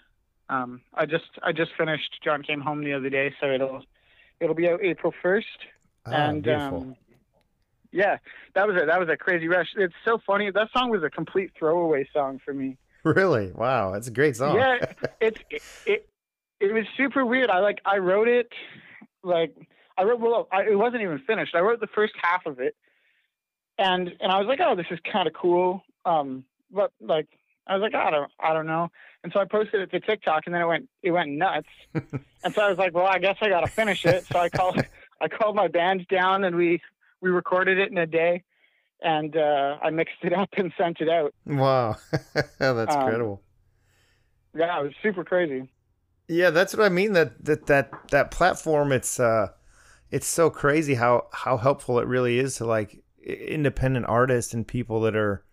um, 0.48 0.80
I 0.94 1.06
just 1.06 1.24
I 1.42 1.52
just 1.52 1.72
finished. 1.76 2.18
John 2.22 2.42
came 2.42 2.60
home 2.60 2.84
the 2.84 2.92
other 2.92 3.10
day, 3.10 3.34
so 3.40 3.50
it'll 3.50 3.82
it'll 4.40 4.54
be 4.54 4.68
out 4.68 4.82
April 4.82 5.12
first. 5.22 5.46
Oh, 6.06 6.12
and 6.12 6.48
um, 6.48 6.96
yeah, 7.92 8.18
that 8.54 8.66
was 8.66 8.76
a 8.80 8.86
that 8.86 8.98
was 8.98 9.08
a 9.08 9.16
crazy 9.16 9.48
rush. 9.48 9.68
It's 9.76 9.94
so 10.04 10.18
funny. 10.26 10.50
That 10.50 10.68
song 10.72 10.90
was 10.90 11.02
a 11.02 11.10
complete 11.10 11.50
throwaway 11.58 12.08
song 12.12 12.40
for 12.44 12.54
me. 12.54 12.78
Really? 13.04 13.50
Wow, 13.52 13.92
that's 13.92 14.08
a 14.08 14.12
great 14.12 14.36
song. 14.36 14.56
Yeah, 14.56 14.92
it's 15.20 15.40
it, 15.50 15.62
it, 15.86 16.08
it 16.60 16.72
was 16.72 16.84
super 16.96 17.26
weird. 17.26 17.50
I 17.50 17.58
like 17.58 17.80
I 17.84 17.98
wrote 17.98 18.28
it 18.28 18.48
like 19.24 19.54
I 19.98 20.04
wrote 20.04 20.20
well 20.20 20.48
I, 20.52 20.62
it 20.62 20.78
wasn't 20.78 21.02
even 21.02 21.18
finished. 21.26 21.54
I 21.54 21.60
wrote 21.60 21.80
the 21.80 21.88
first 21.88 22.14
half 22.22 22.46
of 22.46 22.60
it, 22.60 22.76
and 23.78 24.08
and 24.20 24.32
I 24.32 24.38
was 24.38 24.46
like, 24.46 24.60
oh, 24.60 24.74
this 24.76 24.86
is 24.90 24.98
kind 25.10 25.26
of 25.26 25.34
cool. 25.34 25.82
Um, 26.04 26.44
but 26.70 26.92
like 27.00 27.28
I 27.66 27.76
was 27.76 27.82
like, 27.82 27.94
I 27.94 28.10
don't 28.10 28.30
I 28.40 28.52
don't 28.52 28.66
know. 28.66 28.90
And 29.24 29.32
so 29.32 29.40
I 29.40 29.44
posted 29.44 29.80
it 29.80 29.90
to 29.92 30.00
TikTok, 30.00 30.42
and 30.46 30.54
then 30.54 30.62
it 30.62 30.66
went 30.66 30.88
it 31.02 31.10
went 31.10 31.30
nuts. 31.30 31.68
and 31.94 32.54
so 32.54 32.62
I 32.62 32.68
was 32.68 32.78
like, 32.78 32.94
well, 32.94 33.06
I 33.06 33.18
guess 33.18 33.36
I 33.40 33.48
got 33.48 33.60
to 33.60 33.70
finish 33.70 34.04
it. 34.04 34.24
So 34.26 34.38
I 34.38 34.48
called 34.48 34.82
I 35.20 35.28
called 35.28 35.56
my 35.56 35.68
band 35.68 36.06
down, 36.08 36.44
and 36.44 36.56
we 36.56 36.80
we 37.20 37.30
recorded 37.30 37.78
it 37.78 37.90
in 37.90 37.98
a 37.98 38.06
day, 38.06 38.42
and 39.00 39.36
uh, 39.36 39.78
I 39.82 39.90
mixed 39.90 40.22
it 40.22 40.32
up 40.32 40.50
and 40.56 40.72
sent 40.76 41.00
it 41.00 41.08
out. 41.08 41.34
Wow, 41.46 41.96
that's 42.58 42.94
um, 42.94 43.02
incredible. 43.02 43.42
Yeah, 44.54 44.80
it 44.80 44.82
was 44.82 44.92
super 45.02 45.24
crazy. 45.24 45.70
Yeah, 46.28 46.50
that's 46.50 46.74
what 46.74 46.84
I 46.84 46.88
mean. 46.88 47.12
That 47.12 47.44
that 47.44 47.66
that 47.66 47.90
that 48.10 48.30
platform. 48.30 48.92
It's 48.92 49.20
uh, 49.20 49.48
it's 50.10 50.26
so 50.26 50.50
crazy 50.50 50.94
how 50.94 51.28
how 51.32 51.56
helpful 51.56 51.98
it 52.00 52.06
really 52.06 52.38
is 52.38 52.56
to 52.56 52.66
like 52.66 53.02
independent 53.24 54.06
artists 54.06 54.54
and 54.54 54.66
people 54.66 55.00
that 55.02 55.16
are 55.16 55.44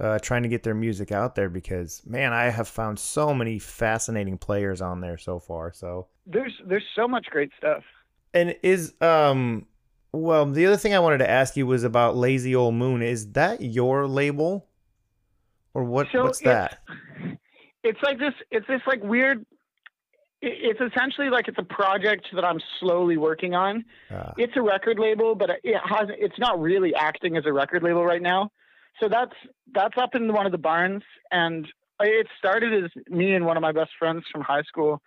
uh, 0.00 0.18
trying 0.18 0.42
to 0.42 0.48
get 0.48 0.62
their 0.62 0.74
music 0.74 1.12
out 1.12 1.34
there. 1.34 1.48
Because 1.48 2.02
man, 2.06 2.32
I 2.32 2.44
have 2.44 2.68
found 2.68 2.98
so 2.98 3.34
many 3.34 3.58
fascinating 3.58 4.38
players 4.38 4.80
on 4.80 5.00
there 5.00 5.18
so 5.18 5.38
far. 5.38 5.72
So 5.72 6.08
there's 6.26 6.52
there's 6.66 6.86
so 6.96 7.08
much 7.08 7.26
great 7.26 7.50
stuff. 7.58 7.82
And 8.32 8.56
is 8.62 8.94
um 9.00 9.66
well, 10.12 10.46
the 10.46 10.66
other 10.66 10.76
thing 10.76 10.94
I 10.94 11.00
wanted 11.00 11.18
to 11.18 11.30
ask 11.30 11.56
you 11.56 11.66
was 11.66 11.82
about 11.82 12.16
Lazy 12.16 12.54
Old 12.54 12.74
Moon. 12.74 13.02
Is 13.02 13.32
that 13.32 13.60
your 13.60 14.06
label, 14.06 14.68
or 15.74 15.82
what? 15.82 16.06
So 16.12 16.24
what's 16.24 16.40
that? 16.40 16.78
It's 17.86 17.98
like 18.02 18.18
this. 18.18 18.32
It's 18.50 18.66
this 18.66 18.80
like 18.86 19.02
weird. 19.02 19.44
It's 20.46 20.80
essentially 20.80 21.30
like 21.30 21.48
it's 21.48 21.58
a 21.58 21.64
project 21.64 22.26
that 22.34 22.44
I'm 22.44 22.60
slowly 22.78 23.16
working 23.16 23.54
on. 23.54 23.84
Uh, 24.10 24.32
it's 24.36 24.52
a 24.56 24.62
record 24.62 24.98
label, 24.98 25.34
but 25.34 25.50
it 25.62 25.76
has. 25.84 26.08
It's 26.18 26.38
not 26.38 26.60
really 26.60 26.94
acting 26.94 27.36
as 27.36 27.44
a 27.46 27.52
record 27.52 27.82
label 27.82 28.04
right 28.04 28.20
now. 28.22 28.50
So 29.00 29.08
that's 29.08 29.34
that's 29.72 29.96
up 29.96 30.14
in 30.14 30.32
one 30.32 30.46
of 30.46 30.52
the 30.52 30.58
barns, 30.58 31.02
and 31.30 31.66
it 32.00 32.26
started 32.38 32.84
as 32.84 32.90
me 33.08 33.34
and 33.34 33.46
one 33.46 33.56
of 33.56 33.62
my 33.62 33.72
best 33.72 33.92
friends 33.98 34.24
from 34.30 34.42
high 34.42 34.62
school. 34.62 35.00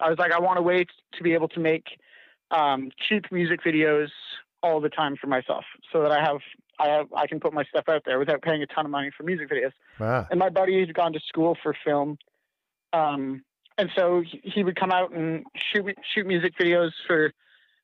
I 0.00 0.08
was 0.08 0.18
like, 0.18 0.32
I 0.32 0.40
want 0.40 0.58
a 0.58 0.62
way 0.62 0.84
to 1.14 1.22
be 1.22 1.32
able 1.32 1.48
to 1.48 1.60
make 1.60 1.86
um, 2.50 2.90
cheap 3.08 3.30
music 3.30 3.60
videos 3.64 4.08
all 4.62 4.80
the 4.80 4.88
time 4.88 5.16
for 5.16 5.28
myself, 5.28 5.64
so 5.92 6.02
that 6.02 6.10
I 6.10 6.20
have 6.20 6.40
I 6.78 6.88
have 6.88 7.06
I 7.16 7.26
can 7.26 7.40
put 7.40 7.52
my 7.52 7.64
stuff 7.64 7.84
out 7.88 8.02
there 8.04 8.18
without 8.18 8.42
paying 8.42 8.62
a 8.62 8.66
ton 8.66 8.84
of 8.84 8.90
money 8.90 9.10
for 9.16 9.22
music 9.22 9.48
videos. 9.48 9.72
Wow. 9.98 10.26
And 10.30 10.38
my 10.38 10.48
buddy 10.48 10.80
had 10.80 10.92
gone 10.92 11.12
to 11.12 11.20
school 11.20 11.56
for 11.62 11.74
film, 11.84 12.18
um, 12.92 13.42
and 13.78 13.90
so 13.96 14.22
he 14.42 14.64
would 14.64 14.76
come 14.76 14.90
out 14.90 15.12
and 15.12 15.44
shoot 15.56 15.96
shoot 16.14 16.26
music 16.26 16.54
videos 16.60 16.90
for 17.06 17.32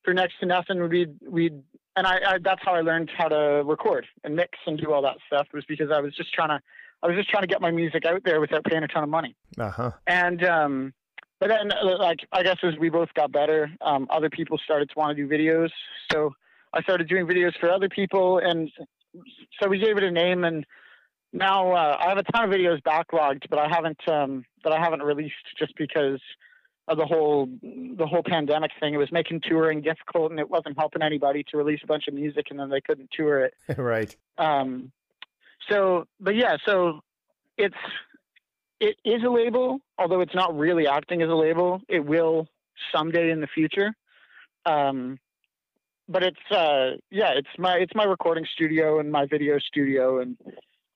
for 0.05 0.15
next 0.15 0.39
to 0.41 0.47
nothing. 0.47 0.89
We'd 0.89 1.19
we'd 1.27 1.63
and 1.97 2.07
I, 2.07 2.19
I 2.27 2.39
that's 2.43 2.63
how 2.65 2.75
I 2.75 2.81
learned 2.81 3.11
how 3.17 3.29
to 3.29 3.63
record 3.65 4.07
and 4.25 4.37
mix 4.37 4.59
and 4.67 4.79
do 4.79 4.93
all 4.93 5.03
that 5.03 5.17
stuff 5.27 5.49
was 5.53 5.65
because 5.67 5.91
I 5.91 6.01
was 6.01 6.15
just 6.15 6.33
trying 6.33 6.51
to 6.51 6.61
I 7.03 7.07
was 7.07 7.17
just 7.17 7.29
trying 7.29 7.43
to 7.43 7.49
get 7.49 7.61
my 7.61 7.71
music 7.71 8.05
out 8.05 8.23
there 8.25 8.41
without 8.41 8.65
paying 8.65 8.83
a 8.83 8.89
ton 8.89 9.03
of 9.03 9.09
money. 9.09 9.37
Uh-huh. 9.59 9.93
And 10.07 10.45
um, 10.45 10.95
but 11.41 11.49
then 11.49 11.71
like 11.99 12.21
I 12.33 12.43
guess 12.43 12.59
as 12.63 12.75
we 12.79 12.89
both 12.89 13.13
got 13.15 13.33
better, 13.33 13.71
um, 13.81 14.07
other 14.11 14.31
people 14.31 14.59
started 14.59 14.89
to 14.91 14.95
want 14.97 15.17
to 15.17 15.27
do 15.27 15.29
videos. 15.29 15.71
So 16.13 16.33
I 16.73 16.83
started 16.83 17.09
doing 17.09 17.27
videos 17.27 17.59
for 17.59 17.71
other 17.71 17.89
people, 17.89 18.39
and 18.39 18.71
so 19.61 19.69
we 19.69 19.79
gave 19.79 19.97
it 19.97 20.03
a 20.03 20.11
name. 20.11 20.45
And 20.45 20.67
now 21.33 21.73
uh, 21.73 21.97
I 22.01 22.09
have 22.09 22.19
a 22.19 22.25
ton 22.25 22.45
of 22.45 22.51
videos 22.51 22.83
backlogged, 22.83 23.45
but 23.49 23.59
I 23.59 23.69
haven't 23.69 24.01
um, 24.09 24.45
that 24.65 24.73
I 24.73 24.79
haven't 24.79 25.03
released 25.03 25.35
just 25.59 25.75
because 25.77 26.21
of 26.89 26.97
the 26.97 27.07
whole 27.07 27.49
the 27.63 28.07
whole 28.07 28.23
pandemic 28.25 28.71
thing. 28.81 28.95
It 28.95 28.99
was 28.99 29.13
making 29.13 29.43
touring 29.43 29.83
difficult, 29.83 30.31
and 30.31 30.41
it 30.41 30.49
wasn't 30.49 30.79
helping 30.79 31.03
anybody 31.03 31.45
to 31.51 31.57
release 31.57 31.81
a 31.85 31.87
bunch 31.87 32.09
of 32.09 32.15
music, 32.15 32.47
and 32.51 32.59
then 32.59 32.71
they 32.71 32.81
couldn't 32.81 33.11
tour 33.13 33.41
it. 33.41 33.55
right. 33.79 34.15
Um, 34.39 34.91
so, 35.71 36.07
but 36.21 36.35
yeah, 36.35 36.57
so 36.65 37.01
it's 37.57 37.77
it 38.81 38.97
is 39.05 39.23
a 39.25 39.31
label, 39.31 39.81
although 39.99 40.21
it's 40.21 40.35
not 40.35 40.57
really 40.57 40.87
acting 40.87 41.23
as 41.23 41.29
a 41.29 41.35
label. 41.35 41.81
It 41.89 42.05
will 42.05 42.49
someday 42.95 43.31
in 43.31 43.41
the 43.41 43.49
future. 43.49 43.93
Um, 44.65 45.19
but 46.09 46.23
it's 46.23 46.51
uh, 46.51 46.97
yeah, 47.11 47.33
it's 47.37 47.49
my 47.59 47.75
it's 47.75 47.95
my 47.95 48.05
recording 48.05 48.47
studio 48.55 48.99
and 48.99 49.13
my 49.13 49.27
video 49.27 49.59
studio 49.59 50.21
and 50.21 50.37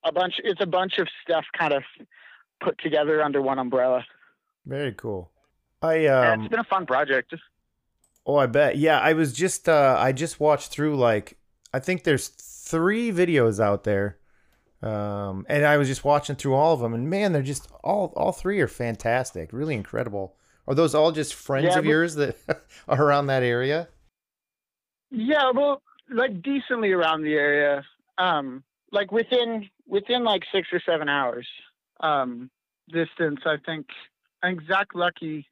a 0.05 0.13
bunch. 0.13 0.35
It's 0.43 0.61
a 0.63 0.67
bunch 0.67 0.99
of 0.99 1.09
stuff 1.23 1.45
kind 1.57 1.75
of 1.75 1.83
put 2.63 2.79
together 2.79 3.23
under 3.23 3.41
one 3.43 3.59
umbrella. 3.59 4.05
Very 4.67 4.93
cool. 4.93 5.31
I 5.83 5.97
Yeah, 5.97 6.33
um 6.33 6.43
it's 6.43 6.51
been 6.51 6.61
a 6.61 6.65
fun 6.65 6.87
project. 6.87 7.35
oh 8.27 8.37
I 8.37 8.47
bet. 8.47 8.77
Yeah, 8.77 8.99
I 9.01 9.13
was 9.15 9.33
just 9.33 9.69
uh 9.69 9.97
I 9.99 10.13
just 10.13 10.39
watched 10.41 10.71
through 10.71 10.97
like 10.97 11.37
I 11.75 11.79
think 11.81 12.05
there's 12.05 12.29
3 12.29 13.11
videos 13.13 13.59
out 13.61 13.85
there. 13.85 14.19
Um 14.83 15.45
and 15.49 15.65
I 15.67 15.77
was 15.77 15.89
just 15.89 16.05
watching 16.05 16.37
through 16.37 16.55
all 16.55 16.75
of 16.75 16.81
them 16.81 16.95
and 16.95 17.09
man, 17.11 17.33
they're 17.33 17.43
just 17.43 17.69
all 17.83 18.13
all 18.17 18.33
3 18.33 18.61
are 18.61 18.69
fantastic. 18.69 19.53
Really 19.53 19.75
incredible. 19.75 20.37
Are 20.69 20.75
those 20.77 20.95
all 20.95 21.11
just 21.13 21.35
friends 21.35 21.65
Yeah, 21.65 21.79
of 21.79 21.85
but- 21.85 21.91
yours 21.91 22.15
that 22.15 22.37
are 22.89 23.03
around 23.03 23.27
that 23.27 23.43
area? 23.43 23.89
Yeah, 25.11 25.51
well, 25.55 25.83
like 26.11 26.41
decently 26.43 26.93
around 26.93 27.23
the 27.23 27.35
area. 27.35 27.85
Um, 28.19 28.63
like 28.93 29.11
within 29.13 29.69
within 29.87 30.23
like 30.25 30.43
six 30.53 30.69
or 30.73 30.81
seven 30.87 31.09
hours 31.09 31.47
um, 32.03 32.51
distance. 32.89 33.41
I 33.47 33.57
think. 33.65 33.87
I 34.43 34.49
think 34.49 34.63
Zach 34.67 34.89
Lucky. 34.95 35.47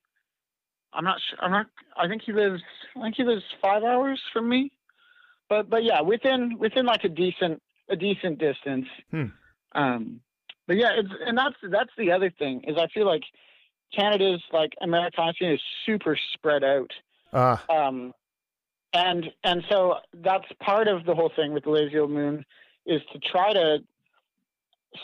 I'm 0.93 1.05
not 1.05 1.19
sure. 1.29 1.39
I'm 1.43 1.51
not. 1.51 1.67
I 1.97 2.09
think 2.09 2.23
he 2.23 2.33
lives. 2.33 2.63
I 2.97 3.03
think 3.03 3.17
he 3.17 3.25
lives 3.25 3.43
five 3.63 3.83
hours 3.83 4.21
from 4.33 4.49
me. 4.49 4.73
But 5.49 5.71
but 5.71 5.85
yeah, 5.85 6.01
within 6.01 6.59
within 6.59 6.87
like 6.87 7.05
a 7.05 7.09
decent 7.09 7.63
a 7.89 7.97
decent 7.97 8.39
distance. 8.39 8.87
Hmm. 9.11 9.25
Um, 9.73 10.21
but 10.67 10.77
yeah, 10.77 10.91
it's 10.97 11.11
and 11.25 11.39
that's 11.39 11.57
that's 11.71 11.91
the 11.97 12.13
other 12.13 12.31
thing 12.31 12.65
is 12.67 12.77
I 12.77 12.89
feel 12.89 13.07
like 13.07 13.23
Canada's 13.97 14.43
like 14.53 14.73
Americana 14.81 15.33
scene 15.39 15.53
is 15.53 15.61
super 15.87 16.19
spread 16.35 16.65
out 16.65 16.91
Ah, 17.33 17.65
um, 17.69 18.13
and 18.93 19.31
and 19.45 19.63
so 19.69 19.97
that's 20.15 20.47
part 20.61 20.89
of 20.89 21.05
the 21.05 21.15
whole 21.15 21.31
thing 21.35 21.53
with 21.53 21.65
the 21.65 21.71
lazy 21.71 21.99
old 21.99 22.11
moon 22.11 22.45
is 22.87 23.01
to 23.13 23.19
try 23.21 23.53
to 23.53 23.79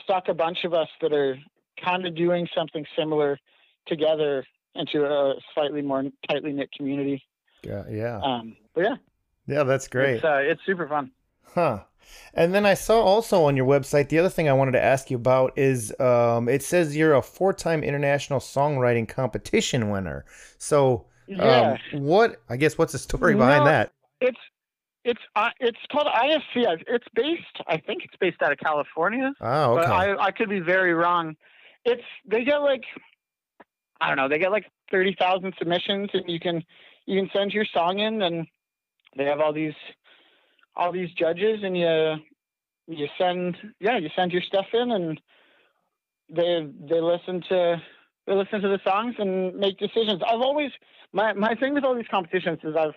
suck 0.07 0.29
a 0.29 0.35
bunch 0.35 0.65
of 0.65 0.75
us 0.75 0.89
that 1.01 1.13
are 1.13 1.37
kind 1.85 2.07
of 2.07 2.15
doing 2.15 2.49
something 2.55 2.85
similar 2.99 3.39
together 3.87 4.45
into 4.75 5.05
a 5.05 5.35
slightly 5.55 5.83
more 5.83 6.05
tightly 6.29 6.53
knit 6.53 6.71
community. 6.73 7.23
yeah, 7.63 7.85
yeah. 7.91 8.21
Um, 8.23 8.57
but 8.75 8.85
yeah, 8.85 8.97
Yeah, 9.47 9.63
that's 9.63 9.89
great. 9.89 10.17
it's 10.17 10.25
uh, 10.25 10.39
it's 10.43 10.61
super 10.67 10.87
fun. 10.89 11.11
Huh. 11.55 11.85
And 12.35 12.55
then 12.55 12.65
I 12.67 12.75
saw 12.75 13.01
also 13.01 13.45
on 13.45 13.57
your 13.57 13.67
website 13.67 14.09
the 14.11 14.19
other 14.19 14.29
thing 14.29 14.49
I 14.49 14.53
wanted 14.53 14.73
to 14.73 14.83
ask 14.85 15.11
you 15.11 15.17
about 15.17 15.53
is 15.59 15.99
um, 15.99 16.49
it 16.49 16.63
says 16.63 16.97
you're 16.97 17.15
a 17.15 17.23
four-time 17.23 17.83
international 17.83 18.39
songwriting 18.39 19.09
competition 19.09 19.91
winner. 19.91 20.25
So, 20.59 21.07
Yeah, 21.27 21.77
um, 21.93 22.03
what 22.03 22.41
I 22.49 22.57
guess 22.57 22.79
what's 22.79 22.93
the 22.93 22.99
story 22.99 23.35
behind 23.35 23.65
No. 23.65 23.71
that? 23.71 23.93
it's 24.21 24.39
it's 25.07 25.21
uh, 25.37 25.51
it's 25.61 25.79
called 25.93 26.09
ISC. 26.09 26.67
It's 26.89 27.07
based. 27.15 27.63
I 27.69 27.79
think 27.79 28.05
it's 28.05 28.17
based 28.21 28.43
out 28.43 28.51
of 28.51 28.59
California. 28.59 29.33
Oh, 29.41 29.73
okay. 29.73 29.87
but 29.87 29.91
I, 29.91 30.17
I 30.27 30.31
could 30.33 30.49
be 30.49 30.59
very 30.59 30.95
wrong. 30.95 31.37
It's 31.85 32.03
they 32.27 32.45
get 32.45 32.57
like 32.57 32.83
I 34.01 34.09
don't 34.09 34.17
know, 34.17 34.29
they 34.29 34.39
get 34.39 34.51
like 34.51 34.67
thirty 34.91 35.15
thousand 35.19 35.55
submissions, 35.59 36.11
and 36.13 36.25
you 36.27 36.41
can 36.41 36.63
you 37.07 37.21
can 37.21 37.31
send 37.33 37.53
your 37.53 37.65
song 37.73 38.01
in, 38.01 38.21
and 38.21 38.49
they 39.17 39.25
have 39.27 39.41
all 39.41 39.53
these 39.53 39.75
all 40.75 40.91
these 40.91 41.13
judges, 41.13 41.61
and 41.63 41.77
you 41.79 42.17
you 42.89 43.07
send 43.17 43.57
yeah 43.79 43.99
you 43.99 44.11
send 44.17 44.33
your 44.33 44.43
stuff 44.43 44.67
in, 44.73 44.91
and 44.91 45.21
they 46.29 46.67
they 46.91 47.01
listen 47.01 47.45
to 47.49 47.81
they 48.27 48.35
listen 48.35 48.61
to 48.61 48.69
the 48.69 48.81
songs 48.85 49.15
and 49.19 49.55
make 49.55 49.79
decisions. 49.79 50.21
I've 50.29 50.41
always 50.41 50.73
my 51.13 51.33
my 51.33 51.55
thing 51.55 51.75
with 51.75 51.85
all 51.85 51.95
these 51.95 52.11
competitions 52.11 52.59
is 52.65 52.75
I've 52.77 52.95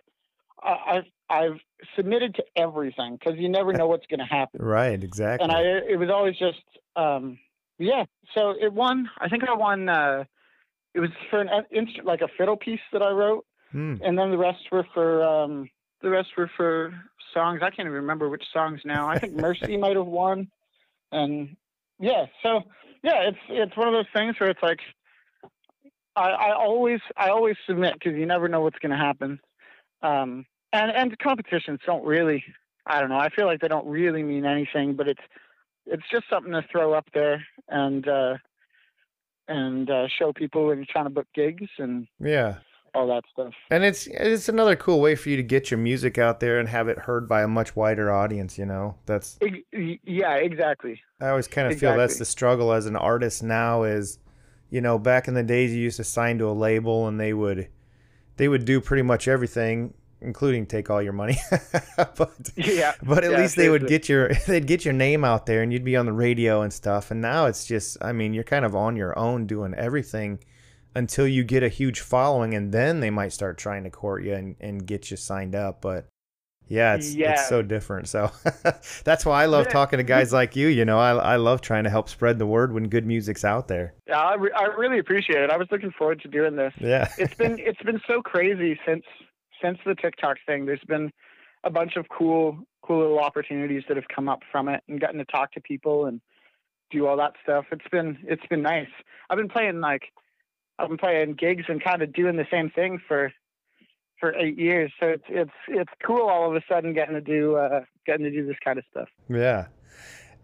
I've 0.64 1.06
I've 1.30 1.60
submitted 1.96 2.36
to 2.36 2.44
everything 2.56 3.18
because 3.18 3.40
you 3.40 3.50
never 3.50 3.72
know 3.74 3.88
what's 3.88 4.08
going 4.08 4.20
to 4.20 4.26
happen 4.26 4.62
right, 4.62 5.02
exactly. 5.04 5.44
and 5.44 5.52
I 5.52 5.62
it 5.62 5.98
was 6.00 6.10
always 6.10 6.38
just 6.38 6.62
um 6.96 7.38
yeah. 7.78 8.06
So 8.36 8.52
it 8.60 8.74
won. 8.74 9.10
I 9.20 9.30
think 9.30 9.44
I 9.48 9.54
won. 9.54 9.88
uh 9.90 10.24
It 10.94 11.00
was 11.00 11.10
for 11.30 11.40
an 11.42 11.50
inst- 11.72 12.04
like 12.04 12.22
a 12.22 12.28
fiddle 12.38 12.58
piece 12.58 12.82
that 12.94 13.02
I 13.02 13.12
wrote, 13.12 13.46
Hmm. 13.72 13.96
and 14.04 14.18
then 14.18 14.32
the 14.32 14.38
rest 14.38 14.64
were 14.72 14.86
for 14.94 15.24
um 15.24 15.70
the 16.02 16.10
rest 16.10 16.30
were 16.38 16.50
for 16.58 16.94
songs. 17.34 17.60
I 17.62 17.70
can't 17.70 17.82
even 17.88 17.92
remember 17.94 18.28
which 18.30 18.44
songs 18.52 18.82
now. 18.86 19.08
I 19.08 19.20
think 19.20 19.34
Mercy 19.36 19.78
might 19.86 19.96
have 19.96 20.08
won, 20.08 20.50
and 21.12 21.56
yeah. 22.00 22.26
So 22.44 22.64
yeah, 23.04 23.30
it's 23.30 23.38
it's 23.50 23.78
one 23.78 23.88
of 23.88 23.94
those 23.94 24.12
things 24.14 24.40
where 24.40 24.50
it's 24.50 24.64
like 24.64 24.80
I 26.16 26.30
I 26.30 26.54
always 26.56 27.00
I 27.16 27.30
always 27.30 27.56
submit 27.68 27.94
because 27.94 28.18
you 28.18 28.26
never 28.26 28.48
know 28.48 28.62
what's 28.62 28.80
going 28.80 28.92
to 28.92 28.98
happen. 28.98 29.40
Um 30.02 30.46
and 30.74 30.92
and 30.92 31.18
competitions 31.20 31.80
don't 31.86 32.06
really 32.06 32.44
I 32.86 33.00
don't 33.00 33.10
know. 33.10 33.18
I 33.18 33.30
feel 33.30 33.46
like 33.46 33.62
they 33.62 33.68
don't 33.68 33.88
really 33.88 34.24
mean 34.24 34.46
anything, 34.46 34.96
but 34.96 35.08
it's 35.08 35.22
it's 35.86 36.04
just 36.12 36.26
something 36.30 36.52
to 36.54 36.64
throw 36.72 36.94
up 36.94 37.08
there 37.14 37.46
and 37.68 38.08
uh, 38.08 38.38
and 39.48 39.90
uh, 39.90 40.08
show 40.08 40.34
people 40.34 40.68
when 40.68 40.78
you're 40.78 40.88
trying 40.90 41.06
to 41.06 41.10
book 41.10 41.28
gigs 41.34 41.70
and 41.78 42.08
Yeah. 42.20 42.56
all 42.94 43.08
that 43.08 43.24
stuff. 43.32 43.54
And 43.72 43.84
it's 43.84 44.08
it's 44.08 44.50
another 44.50 44.76
cool 44.76 45.00
way 45.00 45.16
for 45.16 45.30
you 45.30 45.38
to 45.38 45.44
get 45.44 45.70
your 45.72 45.78
music 45.78 46.18
out 46.18 46.40
there 46.40 46.60
and 46.60 46.70
have 46.70 46.88
it 46.88 47.00
heard 47.00 47.28
by 47.28 47.44
a 47.44 47.48
much 47.48 47.76
wider 47.76 48.12
audience, 48.12 48.58
you 48.58 48.66
know. 48.66 48.96
That's 49.06 49.38
Yeah, 49.72 50.36
exactly. 50.36 51.02
I 51.22 51.30
always 51.30 51.48
kind 51.48 51.72
of 51.72 51.78
feel 51.78 51.96
that's 51.98 52.18
the 52.18 52.26
struggle 52.26 52.72
as 52.72 52.86
an 52.86 52.96
artist 52.96 53.44
now 53.44 53.84
is, 53.84 54.20
you 54.70 54.82
know, 54.82 54.98
back 54.98 55.28
in 55.28 55.34
the 55.34 55.44
days 55.44 55.74
you 55.74 55.82
used 55.82 55.98
to 55.98 56.04
sign 56.04 56.38
to 56.40 56.50
a 56.50 56.54
label 56.54 57.08
and 57.08 57.20
they 57.20 57.34
would 57.34 57.68
they 58.38 58.48
would 58.48 58.66
do 58.66 58.80
pretty 58.80 59.04
much 59.04 59.28
everything, 59.28 59.94
including 60.22 60.66
take 60.66 60.90
all 60.90 61.02
your 61.02 61.14
money. 61.14 61.38
but 62.18 62.32
Yeah, 62.56 62.94
but 63.04 63.24
at 63.24 63.32
Yeah, 63.32 63.38
least 63.42 63.56
they 63.56 63.70
would 63.70 63.88
get 63.88 64.10
your 64.10 64.30
they'd 64.48 64.68
get 64.68 64.84
your 64.86 64.94
name 64.94 65.24
out 65.24 65.46
there 65.46 65.62
and 65.62 65.72
you'd 65.72 65.84
be 65.86 65.96
on 65.96 66.06
the 66.06 66.14
radio 66.14 66.62
and 66.62 66.72
stuff. 66.74 67.12
And 67.12 67.22
now 67.22 67.46
it's 67.46 67.66
just 67.66 67.98
I 68.02 68.12
mean, 68.12 68.34
you're 68.34 68.44
kind 68.44 68.66
of 68.66 68.76
on 68.76 68.96
your 68.96 69.18
own 69.18 69.46
doing 69.48 69.74
everything 69.74 70.40
until 70.96 71.28
you 71.28 71.44
get 71.44 71.64
a 71.64 71.70
huge 71.70 72.00
following 72.02 72.54
and 72.56 72.72
then 72.72 73.00
they 73.00 73.10
might 73.12 73.32
start 73.32 73.58
trying 73.58 73.84
to 73.84 73.90
court 73.90 74.24
you 74.24 74.34
and, 74.34 74.56
and 74.60 74.86
get 74.86 75.12
you 75.12 75.18
signed 75.18 75.56
up. 75.56 75.82
But 75.82 76.08
yeah, 76.68 76.96
it's 76.96 77.16
Yeah. 77.16 77.32
it's 77.32 77.48
so 77.50 77.62
different. 77.62 78.08
So 78.10 78.32
that's 79.04 79.26
why 79.26 79.42
I 79.42 79.46
love 79.48 79.66
Yeah. 79.68 79.72
talking 79.72 79.98
to 79.98 80.04
guys 80.04 80.32
like 80.34 80.56
you. 80.56 80.68
You 80.68 80.86
know, 80.86 81.00
I 81.00 81.12
I 81.16 81.36
love 81.38 81.62
trying 81.62 81.86
to 81.86 81.90
help 81.90 82.10
spread 82.10 82.38
the 82.40 82.46
word 82.46 82.74
when 82.74 82.90
good 82.90 83.06
music's 83.08 83.44
out 83.46 83.68
there. 83.68 83.94
Yeah, 84.08 84.20
I, 84.20 84.36
re- 84.36 84.52
I 84.56 84.66
really 84.78 85.00
appreciate 85.00 85.42
it. 85.42 85.50
I 85.50 85.58
was 85.58 85.68
looking 85.72 85.92
forward 85.92 86.22
to 86.22 86.28
doing 86.28 86.56
this. 86.56 86.74
Yeah. 86.80 87.10
It's 87.18 87.34
been 87.36 87.58
it's 87.60 87.82
been 87.82 88.02
so 88.08 88.22
crazy 88.22 88.80
since 88.86 89.04
since 89.62 89.78
the 89.86 89.96
TikTok 89.96 90.38
thing. 90.46 90.66
There's 90.66 90.84
been 90.88 91.12
a 91.64 91.70
bunch 91.70 91.96
of 91.96 92.08
cool 92.10 92.58
cool 92.82 93.00
little 93.00 93.20
opportunities 93.20 93.84
that 93.88 93.98
have 93.98 94.08
come 94.14 94.30
up 94.30 94.42
from 94.52 94.70
it 94.70 94.82
and 94.88 95.00
gotten 95.00 95.20
to 95.20 95.26
talk 95.26 95.52
to 95.54 95.62
people 95.62 96.06
and 96.06 96.22
do 96.92 97.06
all 97.06 97.18
that 97.18 97.34
stuff. 97.44 97.66
It's 97.72 97.88
been 97.92 98.18
it's 98.24 98.46
been 98.50 98.62
nice. 98.62 98.88
I've 99.30 99.38
been 99.38 99.50
playing 99.50 99.80
like 99.80 100.04
I've 100.78 100.90
been 100.90 100.98
playing 100.98 101.34
gigs 101.34 101.66
and 101.68 101.84
kind 101.84 102.02
of 102.02 102.14
doing 102.14 102.38
the 102.38 102.48
same 102.52 102.70
thing 102.70 103.02
for 103.08 103.32
for 104.20 104.36
eight 104.36 104.58
years. 104.58 104.92
So 105.00 105.08
it's 105.08 105.24
it's 105.30 105.52
it's 105.68 105.92
cool 106.06 106.28
all 106.28 106.50
of 106.50 106.56
a 106.56 106.62
sudden 106.70 106.94
getting 106.94 107.16
to 107.16 107.22
do 107.22 107.56
uh, 107.56 107.82
getting 108.06 108.26
to 108.26 108.32
do 108.32 108.46
this 108.46 108.58
kind 108.64 108.80
of 108.80 108.86
stuff. 108.92 109.10
Yeah. 109.30 109.68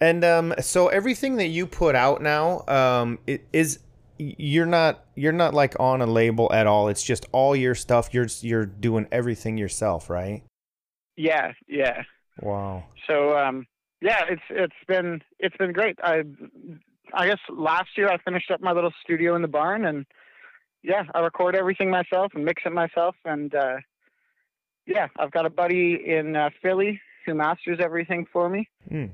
And 0.02 0.26
um, 0.26 0.54
so 0.60 0.90
everything 0.90 1.38
that 1.38 1.48
you 1.48 1.66
put 1.66 1.96
out 1.96 2.22
now, 2.22 2.66
um, 2.68 3.18
is 3.54 3.80
you're 4.18 4.66
not 4.66 5.06
you're 5.16 5.32
not 5.32 5.54
like 5.54 5.76
on 5.80 6.02
a 6.02 6.06
label 6.06 6.52
at 6.54 6.68
all. 6.68 6.88
It's 6.88 7.04
just 7.04 7.26
all 7.32 7.56
your 7.56 7.76
stuff. 7.76 8.14
You're 8.14 8.28
you're 8.42 8.66
doing 8.66 9.08
everything 9.12 9.58
yourself, 9.58 10.10
right? 10.10 10.44
Yeah, 11.16 11.54
yeah. 11.68 12.04
Wow. 12.42 12.86
So 13.08 13.38
um, 13.38 13.66
yeah, 14.02 14.24
it's 14.30 14.42
it's 14.50 14.76
been 14.88 15.22
it's 15.40 15.56
been 15.58 15.74
great. 15.74 15.98
I 16.04 16.24
I 17.14 17.28
guess 17.28 17.40
last 17.50 17.90
year 17.98 18.10
I 18.10 18.18
finished 18.18 18.52
up 18.52 18.62
my 18.62 18.72
little 18.72 18.94
studio 19.04 19.36
in 19.36 19.42
the 19.42 19.48
barn, 19.48 19.86
and 19.86 20.06
yeah, 20.84 21.04
I 21.14 21.20
record 21.20 21.56
everything 21.56 21.90
myself 21.90 22.32
and 22.36 22.46
mix 22.46 22.64
it 22.66 22.74
myself, 22.74 23.16
and 23.26 23.54
uh, 23.54 23.78
yeah, 24.86 25.08
I've 25.18 25.32
got 25.32 25.46
a 25.46 25.50
buddy 25.50 26.00
in 26.06 26.36
uh, 26.36 26.50
Philly 26.62 27.02
who 27.26 27.34
masters 27.34 27.80
everything 27.82 28.28
for 28.32 28.50
me, 28.50 28.70
Hmm. 28.88 29.06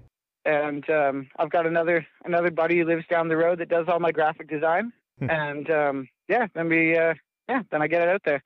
And 0.46 0.90
um, 0.90 1.28
I've 1.38 1.50
got 1.52 1.66
another 1.68 2.06
another 2.26 2.52
buddy 2.52 2.80
who 2.80 2.86
lives 2.86 3.06
down 3.10 3.28
the 3.28 3.38
road 3.38 3.60
that 3.60 3.70
does 3.70 3.88
all 3.88 4.00
my 4.00 4.12
graphic 4.12 4.50
design, 4.50 4.92
Hmm. 5.20 5.30
and 5.30 5.70
um, 5.70 6.08
yeah, 6.28 6.48
then 6.56 6.68
we 6.70 6.98
uh, 6.98 7.14
yeah, 7.50 7.62
then 7.72 7.82
I 7.82 7.88
get 7.88 8.02
it 8.02 8.08
out 8.10 8.22
there 8.26 8.44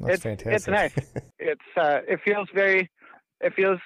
That's 0.00 0.14
It's- 0.14 0.22
fantastic. 0.22 0.52
it's 0.54 0.68
nice. 0.68 1.22
it's 1.38 1.76
uh 1.76 2.00
it 2.08 2.20
feels 2.24 2.48
very 2.54 2.90
it 3.40 3.52
feels 3.54 3.78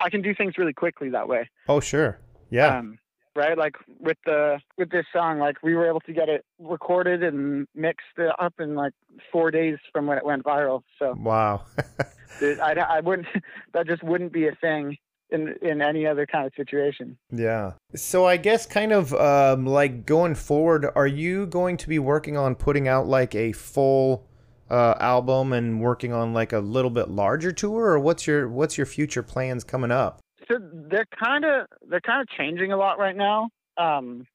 I 0.00 0.10
can 0.10 0.20
do 0.20 0.34
things 0.34 0.58
really 0.58 0.74
quickly 0.74 1.08
that 1.10 1.28
way. 1.28 1.48
oh 1.68 1.80
sure. 1.80 2.20
Yeah. 2.50 2.78
Um 2.78 2.98
right? 3.34 3.56
Like 3.56 3.76
with 4.00 4.16
the 4.26 4.58
with 4.78 4.90
this 4.90 5.06
song, 5.12 5.38
like 5.38 5.56
we 5.62 5.74
were 5.74 5.86
able 5.86 6.00
to 6.00 6.12
get 6.12 6.28
it 6.28 6.44
recorded 6.58 7.22
and 7.22 7.66
mixed 7.74 8.18
up 8.38 8.54
in 8.58 8.74
like 8.74 8.92
four 9.32 9.50
days 9.50 9.78
from 9.92 10.06
when 10.06 10.18
it 10.18 10.24
went 10.24 10.42
viral. 10.44 10.82
So 10.98 11.14
wow, 11.18 11.64
I, 12.42 12.74
I 12.96 13.00
wouldn't 13.00 13.26
that 13.72 13.86
just 13.86 14.02
wouldn't 14.02 14.32
be 14.32 14.48
a 14.48 14.54
thing 14.60 14.96
in 15.30 15.54
in 15.62 15.82
any 15.82 16.06
other 16.06 16.26
kind 16.26 16.46
of 16.46 16.52
situation. 16.56 17.16
Yeah. 17.30 17.72
So 17.94 18.26
I 18.26 18.36
guess 18.36 18.66
kind 18.66 18.92
of 18.92 19.12
um, 19.14 19.66
like 19.66 20.06
going 20.06 20.34
forward, 20.34 20.86
are 20.94 21.06
you 21.06 21.46
going 21.46 21.76
to 21.78 21.88
be 21.88 21.98
working 21.98 22.36
on 22.36 22.54
putting 22.54 22.88
out 22.88 23.06
like 23.06 23.34
a 23.34 23.52
full 23.52 24.26
uh, 24.70 24.94
album 25.00 25.52
and 25.52 25.80
working 25.80 26.12
on 26.12 26.32
like 26.32 26.52
a 26.52 26.58
little 26.58 26.90
bit 26.90 27.10
larger 27.10 27.52
tour, 27.52 27.86
or 27.86 27.98
what's 27.98 28.26
your 28.26 28.48
what's 28.48 28.76
your 28.76 28.86
future 28.86 29.22
plans 29.22 29.64
coming 29.64 29.90
up? 29.90 30.20
So 30.48 30.58
they're 30.60 31.06
kind 31.22 31.44
of 31.44 31.66
they're 31.88 32.00
kind 32.00 32.20
of 32.20 32.28
changing 32.36 32.72
a 32.72 32.76
lot 32.76 32.98
right 32.98 33.16
now. 33.16 33.50
Um, 33.76 34.26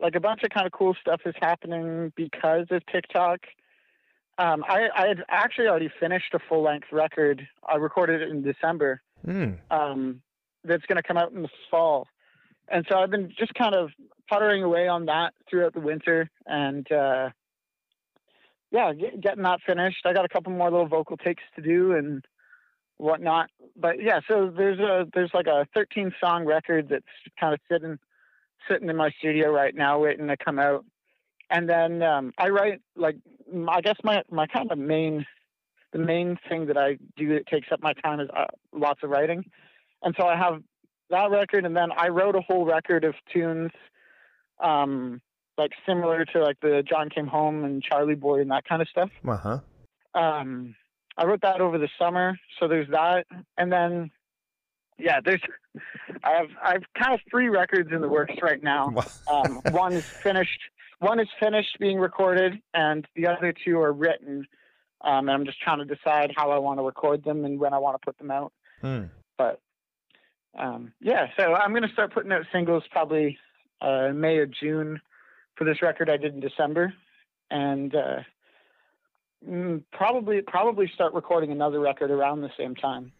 like 0.00 0.14
a 0.16 0.20
bunch 0.20 0.42
of 0.42 0.50
kind 0.50 0.66
of 0.66 0.72
cool 0.72 0.96
stuff 1.00 1.20
is 1.24 1.34
happening 1.40 2.12
because 2.16 2.66
of 2.70 2.84
TikTok. 2.86 3.40
Um, 4.38 4.64
I, 4.66 4.88
I 4.96 5.06
had 5.08 5.24
actually 5.28 5.68
already 5.68 5.90
finished 6.00 6.34
a 6.34 6.38
full 6.48 6.62
length 6.62 6.88
record. 6.90 7.46
I 7.68 7.76
recorded 7.76 8.22
it 8.22 8.30
in 8.30 8.42
December. 8.42 9.00
Mm. 9.26 9.58
Um, 9.70 10.22
that's 10.64 10.84
going 10.86 10.96
to 10.96 11.02
come 11.02 11.16
out 11.16 11.32
in 11.32 11.42
the 11.42 11.48
fall. 11.70 12.06
And 12.68 12.86
so 12.90 12.98
I've 12.98 13.10
been 13.10 13.32
just 13.38 13.54
kind 13.54 13.74
of 13.74 13.90
puttering 14.28 14.62
away 14.62 14.88
on 14.88 15.06
that 15.06 15.34
throughout 15.48 15.74
the 15.74 15.80
winter 15.80 16.30
and, 16.46 16.90
uh, 16.90 17.30
yeah, 18.70 18.92
get, 18.94 19.20
getting 19.20 19.42
that 19.42 19.60
finished. 19.66 20.06
I 20.06 20.14
got 20.14 20.24
a 20.24 20.28
couple 20.28 20.52
more 20.52 20.70
little 20.70 20.88
vocal 20.88 21.16
takes 21.18 21.42
to 21.56 21.62
do 21.62 21.92
and 21.92 22.24
whatnot. 22.96 23.50
But 23.76 24.02
yeah, 24.02 24.20
so 24.26 24.52
there's 24.54 24.78
a 24.78 25.06
there's 25.12 25.30
like 25.34 25.46
a 25.46 25.66
13 25.74 26.12
song 26.22 26.46
record 26.46 26.88
that's 26.88 27.04
kind 27.38 27.52
of 27.52 27.60
sitting 27.70 27.98
sitting 28.70 28.88
in 28.88 28.96
my 28.96 29.10
studio 29.18 29.50
right 29.50 29.74
now, 29.74 29.98
waiting 29.98 30.28
to 30.28 30.36
come 30.36 30.58
out. 30.58 30.84
And 31.50 31.68
then 31.68 32.02
um, 32.02 32.32
I 32.38 32.48
write 32.48 32.80
like 32.96 33.16
I 33.68 33.80
guess 33.82 33.96
my 34.02 34.22
my 34.30 34.46
kind 34.46 34.70
of 34.72 34.78
main 34.78 35.26
the 35.92 35.98
main 35.98 36.38
thing 36.48 36.66
that 36.66 36.76
I 36.76 36.98
do 37.16 37.34
that 37.34 37.46
takes 37.46 37.68
up 37.70 37.82
my 37.82 37.92
time 37.92 38.20
is 38.20 38.28
uh, 38.34 38.46
lots 38.72 39.00
of 39.02 39.10
writing. 39.10 39.44
And 40.02 40.14
so 40.18 40.26
I 40.26 40.36
have 40.36 40.62
that 41.10 41.30
record, 41.30 41.64
and 41.64 41.76
then 41.76 41.90
I 41.96 42.08
wrote 42.08 42.34
a 42.34 42.40
whole 42.40 42.64
record 42.64 43.04
of 43.04 43.14
tunes, 43.32 43.70
um, 44.62 45.20
like 45.58 45.72
similar 45.86 46.24
to 46.24 46.42
like 46.42 46.58
the 46.60 46.82
John 46.88 47.10
Came 47.10 47.26
Home 47.26 47.64
and 47.64 47.82
Charlie 47.82 48.14
Boy 48.14 48.40
and 48.40 48.50
that 48.50 48.64
kind 48.64 48.82
of 48.82 48.88
stuff. 48.88 49.10
Uh 49.26 49.36
huh. 49.36 49.58
Um, 50.14 50.74
I 51.16 51.26
wrote 51.26 51.42
that 51.42 51.60
over 51.60 51.78
the 51.78 51.88
summer, 51.98 52.38
so 52.58 52.68
there's 52.68 52.88
that, 52.90 53.26
and 53.58 53.70
then 53.70 54.10
yeah, 54.98 55.20
there's 55.24 55.40
I 56.24 56.32
have 56.32 56.48
I've 56.62 56.82
kind 56.98 57.14
of 57.14 57.20
three 57.30 57.48
records 57.48 57.90
in 57.92 58.00
the 58.00 58.08
works 58.08 58.34
right 58.42 58.62
now. 58.62 58.92
Um, 59.30 59.60
one 59.70 59.92
is 59.92 60.04
finished, 60.04 60.60
one 61.00 61.20
is 61.20 61.28
finished 61.40 61.76
being 61.78 61.98
recorded, 61.98 62.60
and 62.74 63.06
the 63.14 63.26
other 63.26 63.52
two 63.64 63.78
are 63.80 63.92
written. 63.92 64.46
Um, 65.02 65.28
and 65.28 65.30
I'm 65.30 65.44
just 65.44 65.60
trying 65.60 65.78
to 65.78 65.84
decide 65.84 66.32
how 66.36 66.50
I 66.50 66.58
want 66.58 66.78
to 66.78 66.84
record 66.84 67.24
them 67.24 67.44
and 67.44 67.58
when 67.58 67.74
I 67.74 67.78
want 67.78 68.00
to 68.00 68.04
put 68.04 68.18
them 68.18 68.30
out. 68.30 68.52
Hmm. 68.80 69.04
But 69.36 69.60
um, 70.58 70.92
yeah, 71.00 71.26
so 71.36 71.54
I'm 71.54 71.70
going 71.70 71.82
to 71.82 71.92
start 71.92 72.12
putting 72.12 72.32
out 72.32 72.42
singles 72.52 72.84
probably 72.90 73.38
uh, 73.80 74.10
May 74.14 74.36
or 74.36 74.46
June 74.46 75.00
for 75.56 75.64
this 75.64 75.82
record 75.82 76.08
I 76.08 76.16
did 76.16 76.34
in 76.34 76.40
December, 76.40 76.94
and 77.50 77.94
uh, 77.94 78.20
mm, 79.48 79.82
probably 79.92 80.42
probably 80.42 80.90
start 80.94 81.14
recording 81.14 81.52
another 81.52 81.80
record 81.80 82.10
around 82.10 82.42
the 82.42 82.50
same 82.56 82.74
time. 82.74 83.12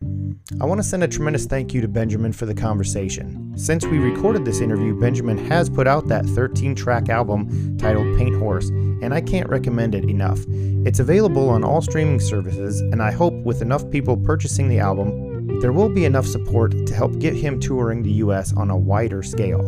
I 0.61 0.65
want 0.65 0.79
to 0.79 0.87
send 0.87 1.03
a 1.03 1.09
tremendous 1.09 1.47
thank 1.47 1.75
you 1.75 1.81
to 1.81 1.89
Benjamin 1.89 2.33
for 2.33 2.47
the 2.47 2.55
conversation. 2.55 3.53
Since 3.57 3.87
we 3.87 3.99
recorded 3.99 4.45
this 4.45 4.61
interview, 4.61 4.99
Benjamin 4.99 5.39
has 5.47 5.69
put 5.69 5.89
out 5.89 6.09
that 6.09 6.27
13 6.27 6.75
track 6.75 7.09
album 7.09 7.77
titled 7.79 8.17
Paint 8.19 8.37
Horse, 8.37 8.69
and 8.69 9.13
I 9.13 9.21
can't 9.21 9.49
recommend 9.49 9.95
it 9.95 10.05
enough. 10.05 10.39
It's 10.87 11.01
available 11.01 11.49
on 11.49 11.65
all 11.65 11.81
streaming 11.81 12.21
services, 12.21 12.81
and 12.81 13.03
I 13.03 13.11
hope 13.11 13.35
with 13.45 13.63
enough 13.63 13.91
people 13.91 14.17
purchasing 14.17 14.69
the 14.69 14.79
album, 14.79 15.59
there 15.61 15.73
will 15.73 15.89
be 15.89 16.05
enough 16.05 16.27
support 16.27 16.87
to 16.87 16.95
help 16.95 17.19
get 17.19 17.35
him 17.35 17.59
touring 17.59 18.03
the 18.03 18.13
US 18.25 18.53
on 18.53 18.71
a 18.71 18.77
wider 18.77 19.23
scale. 19.23 19.63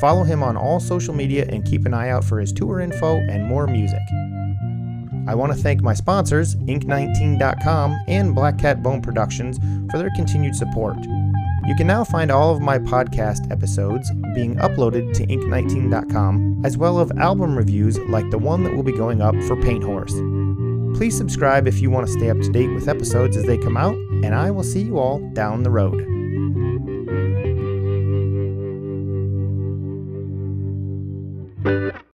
Follow 0.00 0.24
him 0.24 0.42
on 0.42 0.56
all 0.56 0.78
social 0.78 1.14
media 1.14 1.46
and 1.48 1.64
keep 1.64 1.86
an 1.86 1.94
eye 1.94 2.10
out 2.10 2.24
for 2.24 2.38
his 2.38 2.52
tour 2.52 2.80
info 2.80 3.16
and 3.16 3.46
more 3.46 3.66
music. 3.66 4.02
I 5.26 5.34
want 5.34 5.52
to 5.52 5.58
thank 5.58 5.82
my 5.82 5.94
sponsors, 5.94 6.56
Ink19.com 6.56 7.96
and 8.08 8.34
Black 8.34 8.58
Cat 8.58 8.82
Bone 8.82 9.00
Productions, 9.00 9.58
for 9.90 9.98
their 9.98 10.10
continued 10.16 10.56
support. 10.56 10.96
You 11.66 11.76
can 11.76 11.86
now 11.86 12.02
find 12.02 12.30
all 12.32 12.54
of 12.54 12.60
my 12.60 12.78
podcast 12.78 13.50
episodes 13.52 14.10
being 14.34 14.56
uploaded 14.56 15.14
to 15.14 15.26
Ink19.com, 15.26 16.62
as 16.64 16.76
well 16.76 16.98
as 16.98 17.12
album 17.12 17.56
reviews 17.56 17.98
like 18.00 18.28
the 18.30 18.38
one 18.38 18.64
that 18.64 18.74
will 18.74 18.82
be 18.82 18.92
going 18.92 19.22
up 19.22 19.34
for 19.46 19.54
Paint 19.62 19.84
Horse. 19.84 20.14
Please 20.98 21.16
subscribe 21.16 21.68
if 21.68 21.80
you 21.80 21.90
want 21.90 22.06
to 22.06 22.12
stay 22.12 22.30
up 22.30 22.40
to 22.40 22.50
date 22.50 22.72
with 22.74 22.88
episodes 22.88 23.36
as 23.36 23.44
they 23.44 23.58
come 23.58 23.76
out, 23.76 23.94
and 24.24 24.34
I 24.34 24.50
will 24.50 24.64
see 24.64 24.82
you 24.82 24.98
all 24.98 25.20
down 25.34 25.62
the 25.62 25.70
road. 25.70 26.11